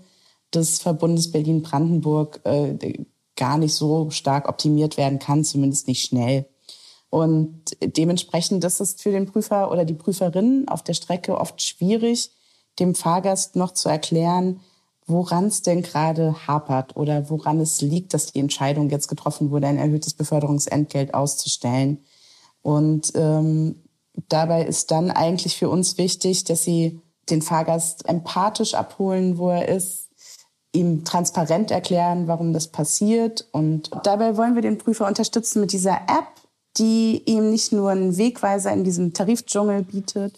des 0.54 0.80
Verbundes 0.80 1.32
Berlin-Brandenburg 1.32 2.42
äh, 2.44 3.06
gar 3.38 3.58
nicht 3.58 3.74
so 3.74 4.10
stark 4.10 4.50
optimiert 4.50 4.98
werden 4.98 5.18
kann, 5.18 5.46
zumindest 5.46 5.88
nicht 5.88 6.06
schnell. 6.06 6.46
Und 7.10 7.78
dementsprechend 7.82 8.66
ist 8.66 8.82
es 8.82 8.96
für 8.96 9.12
den 9.12 9.28
Prüfer 9.28 9.72
oder 9.72 9.86
die 9.86 9.94
Prüferin 9.94 10.68
auf 10.68 10.84
der 10.84 10.94
Strecke 10.94 11.40
oft 11.40 11.62
schwierig, 11.62 12.32
dem 12.80 12.94
Fahrgast 12.94 13.56
noch 13.56 13.72
zu 13.72 13.88
erklären, 13.88 14.60
woran 15.08 15.46
es 15.46 15.62
denn 15.62 15.84
gerade 15.84 16.48
hapert 16.48 16.98
oder 16.98 17.30
woran 17.30 17.62
es 17.62 17.80
liegt, 17.80 18.14
dass 18.14 18.34
die 18.34 18.40
Entscheidung 18.40 18.90
jetzt 18.90 19.08
getroffen 19.08 19.52
wurde, 19.52 19.68
ein 19.68 19.78
erhöhtes 19.78 20.16
Beförderungsentgelt 20.16 21.14
auszustellen. 21.14 22.04
Und 22.62 23.14
ähm, 23.16 23.85
dabei 24.30 24.66
ist 24.66 24.92
dann 24.92 25.12
eigentlich 25.12 25.58
für 25.58 25.70
uns 25.70 25.98
wichtig, 25.98 26.44
dass 26.44 26.64
sie 26.64 27.02
den 27.30 27.42
Fahrgast 27.42 28.08
empathisch 28.08 28.74
abholen, 28.74 29.38
wo 29.38 29.50
er 29.50 29.68
ist, 29.68 30.10
ihm 30.72 31.06
transparent 31.06 31.72
erklären, 31.72 32.28
warum 32.28 32.54
das 32.54 32.68
passiert. 32.68 33.48
Und 33.52 33.90
dabei 34.04 34.38
wollen 34.38 34.56
wir 34.56 34.62
den 34.62 34.78
Prüfer 34.78 35.08
unterstützen 35.08 35.62
mit 35.62 35.72
dieser 35.72 35.96
App, 35.96 36.28
die 36.78 37.24
ihm 37.26 37.50
nicht 37.50 37.72
nur 37.72 37.92
einen 37.92 38.18
Wegweiser 38.18 38.72
in 38.74 38.84
diesem 38.84 39.14
Tarifdschungel 39.14 39.84
bietet, 39.84 40.38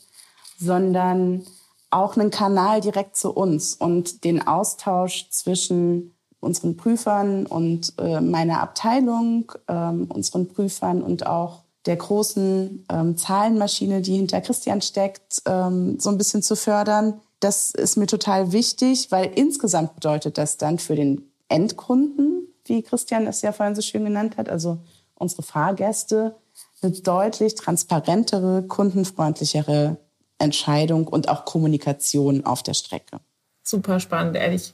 sondern 0.60 1.46
auch 1.90 2.16
einen 2.16 2.32
Kanal 2.32 2.82
direkt 2.82 3.16
zu 3.16 3.32
uns 3.32 3.74
und 3.74 4.24
den 4.24 4.46
Austausch 4.46 5.30
zwischen 5.30 6.14
unseren 6.40 6.78
Prüfern 6.78 7.46
und 7.46 7.94
äh, 7.98 8.22
meiner 8.22 8.62
Abteilung, 8.62 9.52
ähm, 9.68 10.06
unseren 10.10 10.48
Prüfern 10.48 11.02
und 11.02 11.26
auch 11.26 11.64
der 11.88 11.96
großen 11.96 12.86
ähm, 12.90 13.18
Zahlenmaschine, 13.18 14.02
die 14.02 14.18
hinter 14.18 14.42
Christian 14.42 14.82
steckt, 14.82 15.42
ähm, 15.46 16.00
so 16.00 16.10
ein 16.10 16.18
bisschen 16.18 16.44
zu 16.44 16.56
fördern. 16.56 17.22
Das 17.40 17.72
ist 17.72 17.98
mir 17.98 18.08
total 18.08 18.52
wichtig, 18.52 19.12
weil 19.12 19.32
insgesamt 19.36 19.96
bedeutet 19.96 20.38
das 20.38 20.58
dann 20.58 20.80
für 20.80 20.96
den 20.96 21.32
Endkunden, 21.50 22.48
wie 22.66 22.84
Christian 22.84 23.28
es 23.28 23.42
ja 23.42 23.52
vorhin 23.52 23.76
so 23.76 23.82
schön 23.82 24.04
genannt 24.04 24.38
hat, 24.38 24.50
also 24.50 24.80
unsere 25.16 25.44
Fahrgäste, 25.44 26.36
eine 26.82 26.92
deutlich 26.92 27.56
transparentere, 27.56 28.64
kundenfreundlichere 28.64 29.98
Entscheidung 30.38 31.08
und 31.08 31.30
auch 31.30 31.46
Kommunikation 31.46 32.46
auf 32.46 32.62
der 32.62 32.74
Strecke. 32.74 33.20
Super 33.64 34.00
spannend, 34.00 34.36
ehrlich. 34.36 34.74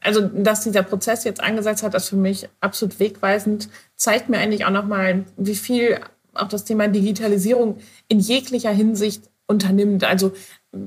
Also, 0.00 0.20
dass 0.20 0.60
dieser 0.60 0.82
Prozess 0.82 1.24
jetzt 1.24 1.40
angesetzt 1.42 1.82
hat, 1.82 1.94
ist 1.94 2.10
für 2.10 2.16
mich 2.16 2.48
absolut 2.60 2.98
wegweisend, 3.00 3.70
zeigt 3.96 4.28
mir 4.28 4.38
eigentlich 4.38 4.66
auch 4.66 4.70
nochmal, 4.70 5.24
wie 5.36 5.54
viel 5.54 5.98
auch 6.36 6.48
das 6.48 6.64
Thema 6.64 6.88
Digitalisierung 6.88 7.78
in 8.08 8.20
jeglicher 8.20 8.70
Hinsicht 8.70 9.30
unternimmt. 9.46 10.04
Also 10.04 10.32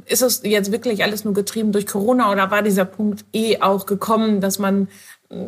ist 0.06 0.22
es 0.22 0.42
jetzt 0.44 0.72
wirklich 0.72 1.04
alles 1.04 1.24
nur 1.24 1.34
getrieben 1.34 1.72
durch 1.72 1.86
Corona 1.86 2.32
oder 2.32 2.52
war 2.52 2.64
dieser 2.64 2.86
Punkt 2.86 3.26
eh 3.34 3.62
auch 3.62 3.86
gekommen, 3.86 4.42
dass 4.42 4.60
man 4.60 4.88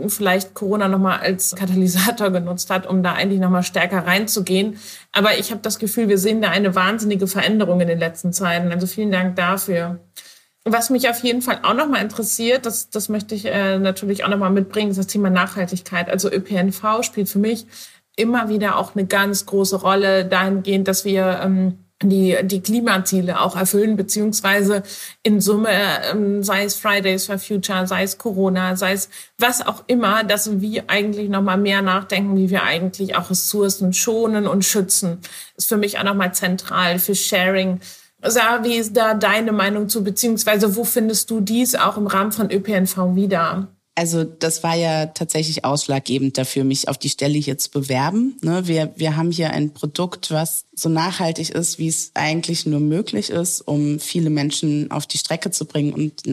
vielleicht 0.08 0.54
Corona 0.54 0.88
nochmal 0.88 1.20
als 1.20 1.56
Katalysator 1.56 2.32
genutzt 2.32 2.70
hat, 2.70 2.86
um 2.86 3.02
da 3.02 3.14
eigentlich 3.14 3.40
nochmal 3.40 3.64
stärker 3.64 4.06
reinzugehen. 4.06 4.78
Aber 5.12 5.38
ich 5.38 5.52
habe 5.52 5.62
das 5.62 5.80
Gefühl, 5.80 6.10
wir 6.10 6.18
sehen 6.18 6.42
da 6.42 6.50
eine 6.50 6.76
wahnsinnige 6.76 7.28
Veränderung 7.28 7.80
in 7.80 7.88
den 7.88 8.00
letzten 8.00 8.34
Zeiten. 8.34 8.72
Also 8.72 8.88
vielen 8.88 9.12
Dank 9.12 9.36
dafür. 9.38 10.00
Was 10.66 10.90
mich 10.90 11.10
auf 11.10 11.24
jeden 11.24 11.42
Fall 11.42 11.60
auch 11.64 11.74
nochmal 11.74 12.04
interessiert, 12.04 12.66
das, 12.66 12.90
das 12.90 13.08
möchte 13.08 13.34
ich 13.34 13.46
äh, 13.46 13.80
natürlich 13.80 14.26
auch 14.26 14.30
nochmal 14.30 14.52
mitbringen, 14.52 14.92
ist 14.92 15.00
das 15.00 15.08
Thema 15.08 15.30
Nachhaltigkeit. 15.30 16.10
Also 16.10 16.30
ÖPNV 16.30 17.02
spielt 17.02 17.30
für 17.30 17.40
mich 17.40 17.66
immer 18.20 18.50
wieder 18.50 18.78
auch 18.78 18.96
eine 18.96 19.06
ganz 19.06 19.46
große 19.46 19.78
Rolle 19.78 20.26
dahingehend, 20.26 20.88
dass 20.88 21.06
wir 21.06 21.40
ähm, 21.44 21.80
die, 22.02 22.38
die 22.44 22.62
Klimaziele 22.62 23.42
auch 23.42 23.56
erfüllen, 23.58 23.98
beziehungsweise 23.98 24.84
in 25.24 25.42
Summe, 25.42 25.70
ähm, 26.12 26.44
sei 26.44 26.64
es 26.64 26.76
Fridays 26.76 27.26
for 27.26 27.38
Future, 27.38 27.88
sei 27.88 28.04
es 28.04 28.18
Corona, 28.18 28.76
sei 28.76 28.94
es 28.94 29.10
was 29.38 29.66
auch 29.66 29.84
immer, 29.88 30.24
dass 30.24 30.62
wir 30.62 30.84
eigentlich 30.88 31.30
nochmal 31.30 31.58
mehr 31.58 31.82
nachdenken, 31.82 32.38
wie 32.38 32.50
wir 32.50 32.64
eigentlich 32.64 33.16
auch 33.16 33.30
Ressourcen 33.30 33.94
schonen 33.94 34.48
und 34.48 34.64
schützen. 34.64 35.20
Ist 35.58 35.68
für 35.68 35.78
mich 35.78 36.00
auch 36.00 36.04
nochmal 36.04 36.34
zentral 36.34 37.00
für 37.00 37.16
Sharing. 37.16 37.82
Sarah, 38.22 38.64
wie 38.64 38.76
ist 38.76 38.96
da 38.96 39.14
deine 39.14 39.52
Meinung 39.52 39.90
zu, 39.90 40.04
beziehungsweise 40.04 40.76
wo 40.76 40.84
findest 40.84 41.30
du 41.30 41.42
dies 41.42 41.76
auch 41.76 41.98
im 41.98 42.08
Rahmen 42.08 42.32
von 42.32 42.52
ÖPNV 42.52 43.16
wieder? 43.16 43.68
Also 44.00 44.24
das 44.24 44.64
war 44.64 44.76
ja 44.76 45.08
tatsächlich 45.08 45.66
ausschlaggebend 45.66 46.38
dafür, 46.38 46.64
mich 46.64 46.88
auf 46.88 46.98
die 46.98 47.10
Stelle 47.10 47.38
hier 47.38 47.58
zu 47.58 47.70
bewerben. 47.70 48.38
Ne, 48.42 48.66
wir, 48.66 48.94
wir 48.96 49.18
haben 49.18 49.30
hier 49.30 49.52
ein 49.52 49.74
Produkt, 49.74 50.32
was 50.32 50.64
so 50.74 50.88
nachhaltig 50.88 51.50
ist, 51.50 51.80
wie 51.80 51.90
es 51.90 52.12
eigentlich 52.14 52.66
nur 52.66 52.80
möglich 52.80 53.30
ist, 53.30 53.60
um 53.60 54.00
viele 54.00 54.30
Menschen 54.30 54.90
auf 54.90 55.06
die 55.06 55.18
Strecke 55.18 55.52
zu 55.52 55.66
bringen 55.66 55.92
und 55.92 56.24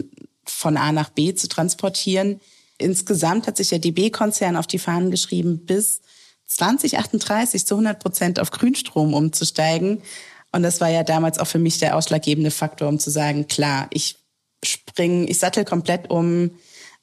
von 0.45 0.77
A 0.77 0.93
nach 0.93 1.09
B 1.09 1.35
zu 1.35 1.49
transportieren. 1.49 2.39
Insgesamt 2.77 3.47
hat 3.47 3.57
sich 3.57 3.67
der 3.67 3.79
DB-Konzern 3.79 4.55
auf 4.55 4.67
die 4.67 4.79
Fahnen 4.79 5.11
geschrieben, 5.11 5.65
bis 5.65 5.99
2038 6.45 7.65
zu 7.65 7.73
100 7.75 7.99
Prozent 7.99 8.39
auf 8.39 8.51
Grünstrom 8.51 9.13
umzusteigen. 9.13 10.03
Und 10.53 10.63
das 10.63 10.79
war 10.79 10.89
ja 10.89 11.03
damals 11.03 11.37
auch 11.37 11.47
für 11.47 11.59
mich 11.59 11.79
der 11.79 11.97
ausschlaggebende 11.97 12.51
Faktor, 12.51 12.87
um 12.87 12.97
zu 12.97 13.09
sagen, 13.09 13.49
klar, 13.49 13.87
ich 13.89 14.15
springe, 14.63 15.25
ich 15.25 15.39
sattel 15.39 15.65
komplett 15.65 16.09
um, 16.09 16.51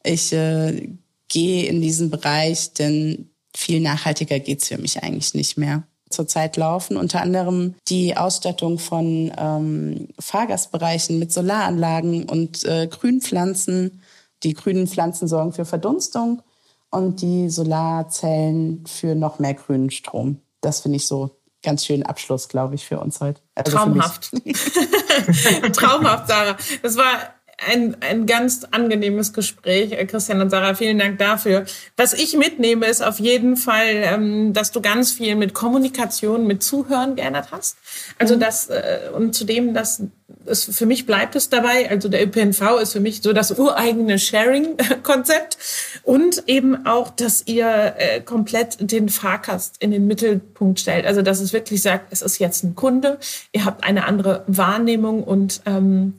ich 0.04 0.32
äh, 0.32 0.90
gehe 1.28 1.66
in 1.66 1.80
diesen 1.80 2.10
Bereich, 2.10 2.74
denn 2.74 3.30
viel 3.56 3.80
nachhaltiger 3.80 4.38
geht's 4.38 4.68
für 4.68 4.78
mich 4.78 5.02
eigentlich 5.02 5.34
nicht 5.34 5.56
mehr. 5.56 5.84
Zurzeit 6.10 6.56
laufen 6.56 6.96
unter 6.96 7.20
anderem 7.20 7.74
die 7.88 8.16
Ausstattung 8.16 8.78
von 8.78 9.32
ähm, 9.36 10.08
Fahrgastbereichen 10.18 11.18
mit 11.18 11.32
Solaranlagen 11.32 12.28
und 12.28 12.64
äh, 12.64 12.86
Grünpflanzen. 12.86 14.02
Die 14.42 14.54
grünen 14.54 14.86
Pflanzen 14.86 15.26
sorgen 15.26 15.52
für 15.52 15.64
Verdunstung 15.64 16.42
und 16.90 17.20
die 17.22 17.50
Solarzellen 17.50 18.86
für 18.86 19.14
noch 19.14 19.38
mehr 19.38 19.54
grünen 19.54 19.90
Strom. 19.90 20.40
Das 20.60 20.80
finde 20.80 20.96
ich 20.96 21.06
so 21.06 21.36
ganz 21.62 21.84
schönen 21.84 22.04
Abschluss, 22.04 22.48
glaube 22.48 22.76
ich, 22.76 22.84
für 22.84 23.00
uns 23.00 23.20
heute. 23.20 23.40
Also 23.56 23.76
Traumhaft. 23.76 24.30
Traumhaft, 25.72 26.28
Sarah. 26.28 26.56
Das 26.82 26.96
war 26.96 27.33
ein, 27.58 27.96
ein 28.00 28.26
ganz 28.26 28.64
angenehmes 28.70 29.32
Gespräch, 29.32 29.92
äh, 29.92 30.04
Christian 30.06 30.40
und 30.40 30.50
Sarah. 30.50 30.74
Vielen 30.74 30.98
Dank 30.98 31.18
dafür. 31.18 31.64
Was 31.96 32.12
ich 32.12 32.36
mitnehme, 32.36 32.86
ist 32.86 33.02
auf 33.02 33.20
jeden 33.20 33.56
Fall, 33.56 34.02
ähm, 34.04 34.52
dass 34.52 34.72
du 34.72 34.80
ganz 34.80 35.12
viel 35.12 35.36
mit 35.36 35.54
Kommunikation, 35.54 36.46
mit 36.46 36.62
Zuhören 36.62 37.16
geändert 37.16 37.48
hast. 37.50 37.76
Also 38.18 38.36
mhm. 38.36 38.40
das 38.40 38.70
äh, 38.70 39.10
und 39.14 39.34
zudem, 39.34 39.74
dass 39.74 40.02
es 40.46 40.64
für 40.64 40.86
mich 40.86 41.06
bleibt 41.06 41.36
es 41.36 41.48
dabei. 41.48 41.88
Also 41.90 42.08
der 42.08 42.24
ÖPNV 42.24 42.80
ist 42.80 42.92
für 42.92 43.00
mich 43.00 43.22
so 43.22 43.32
das 43.32 43.58
ureigene 43.58 44.18
Sharing-Konzept 44.18 45.58
und 46.02 46.44
eben 46.46 46.86
auch, 46.86 47.10
dass 47.10 47.46
ihr 47.46 47.94
äh, 47.98 48.20
komplett 48.20 48.76
den 48.80 49.08
Fahrgast 49.08 49.76
in 49.78 49.90
den 49.90 50.06
Mittelpunkt 50.06 50.80
stellt. 50.80 51.06
Also 51.06 51.22
dass 51.22 51.40
es 51.40 51.52
wirklich 51.52 51.82
sagt, 51.82 52.08
es 52.10 52.22
ist 52.22 52.38
jetzt 52.38 52.64
ein 52.64 52.74
Kunde, 52.74 53.18
ihr 53.52 53.64
habt 53.64 53.84
eine 53.84 54.06
andere 54.06 54.44
Wahrnehmung 54.46 55.22
und 55.22 55.62
ähm, 55.66 56.14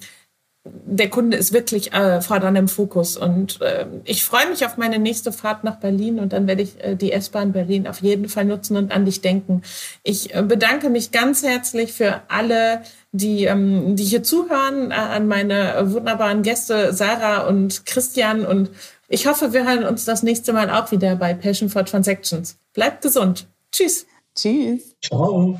der 0.65 1.09
Kunde 1.09 1.37
ist 1.37 1.53
wirklich 1.53 1.93
äh, 1.93 2.21
fordernd 2.21 2.57
im 2.57 2.67
Fokus. 2.67 3.17
Und 3.17 3.61
äh, 3.61 3.85
ich 4.03 4.23
freue 4.23 4.49
mich 4.49 4.65
auf 4.65 4.77
meine 4.77 4.97
nächste 4.97 5.31
Fahrt 5.31 5.63
nach 5.63 5.75
Berlin 5.75 6.19
und 6.19 6.33
dann 6.33 6.47
werde 6.47 6.63
ich 6.63 6.83
äh, 6.83 6.95
die 6.95 7.11
S-Bahn 7.11 7.51
Berlin 7.51 7.87
auf 7.87 8.01
jeden 8.01 8.29
Fall 8.29 8.45
nutzen 8.45 8.75
und 8.75 8.91
an 8.91 9.05
dich 9.05 9.21
denken. 9.21 9.61
Ich 10.03 10.33
äh, 10.33 10.41
bedanke 10.41 10.89
mich 10.89 11.11
ganz 11.11 11.43
herzlich 11.43 11.93
für 11.93 12.21
alle, 12.29 12.81
die, 13.11 13.45
ähm, 13.45 13.95
die 13.95 14.03
hier 14.03 14.23
zuhören, 14.23 14.89
äh, 14.89 14.95
an 14.95 15.27
meine 15.27 15.91
wunderbaren 15.93 16.41
Gäste 16.41 16.93
Sarah 16.93 17.47
und 17.47 17.85
Christian. 17.85 18.45
Und 18.45 18.71
ich 19.07 19.27
hoffe, 19.27 19.53
wir 19.53 19.65
hören 19.65 19.83
uns 19.83 20.05
das 20.05 20.23
nächste 20.23 20.51
Mal 20.51 20.71
auch 20.71 20.91
wieder 20.91 21.15
bei 21.15 21.35
Passion 21.35 21.69
for 21.69 21.85
Transactions. 21.85 22.57
Bleibt 22.73 23.03
gesund. 23.03 23.47
Tschüss. 23.71 24.07
Tschüss. 24.35 24.95
Ciao. 25.03 25.59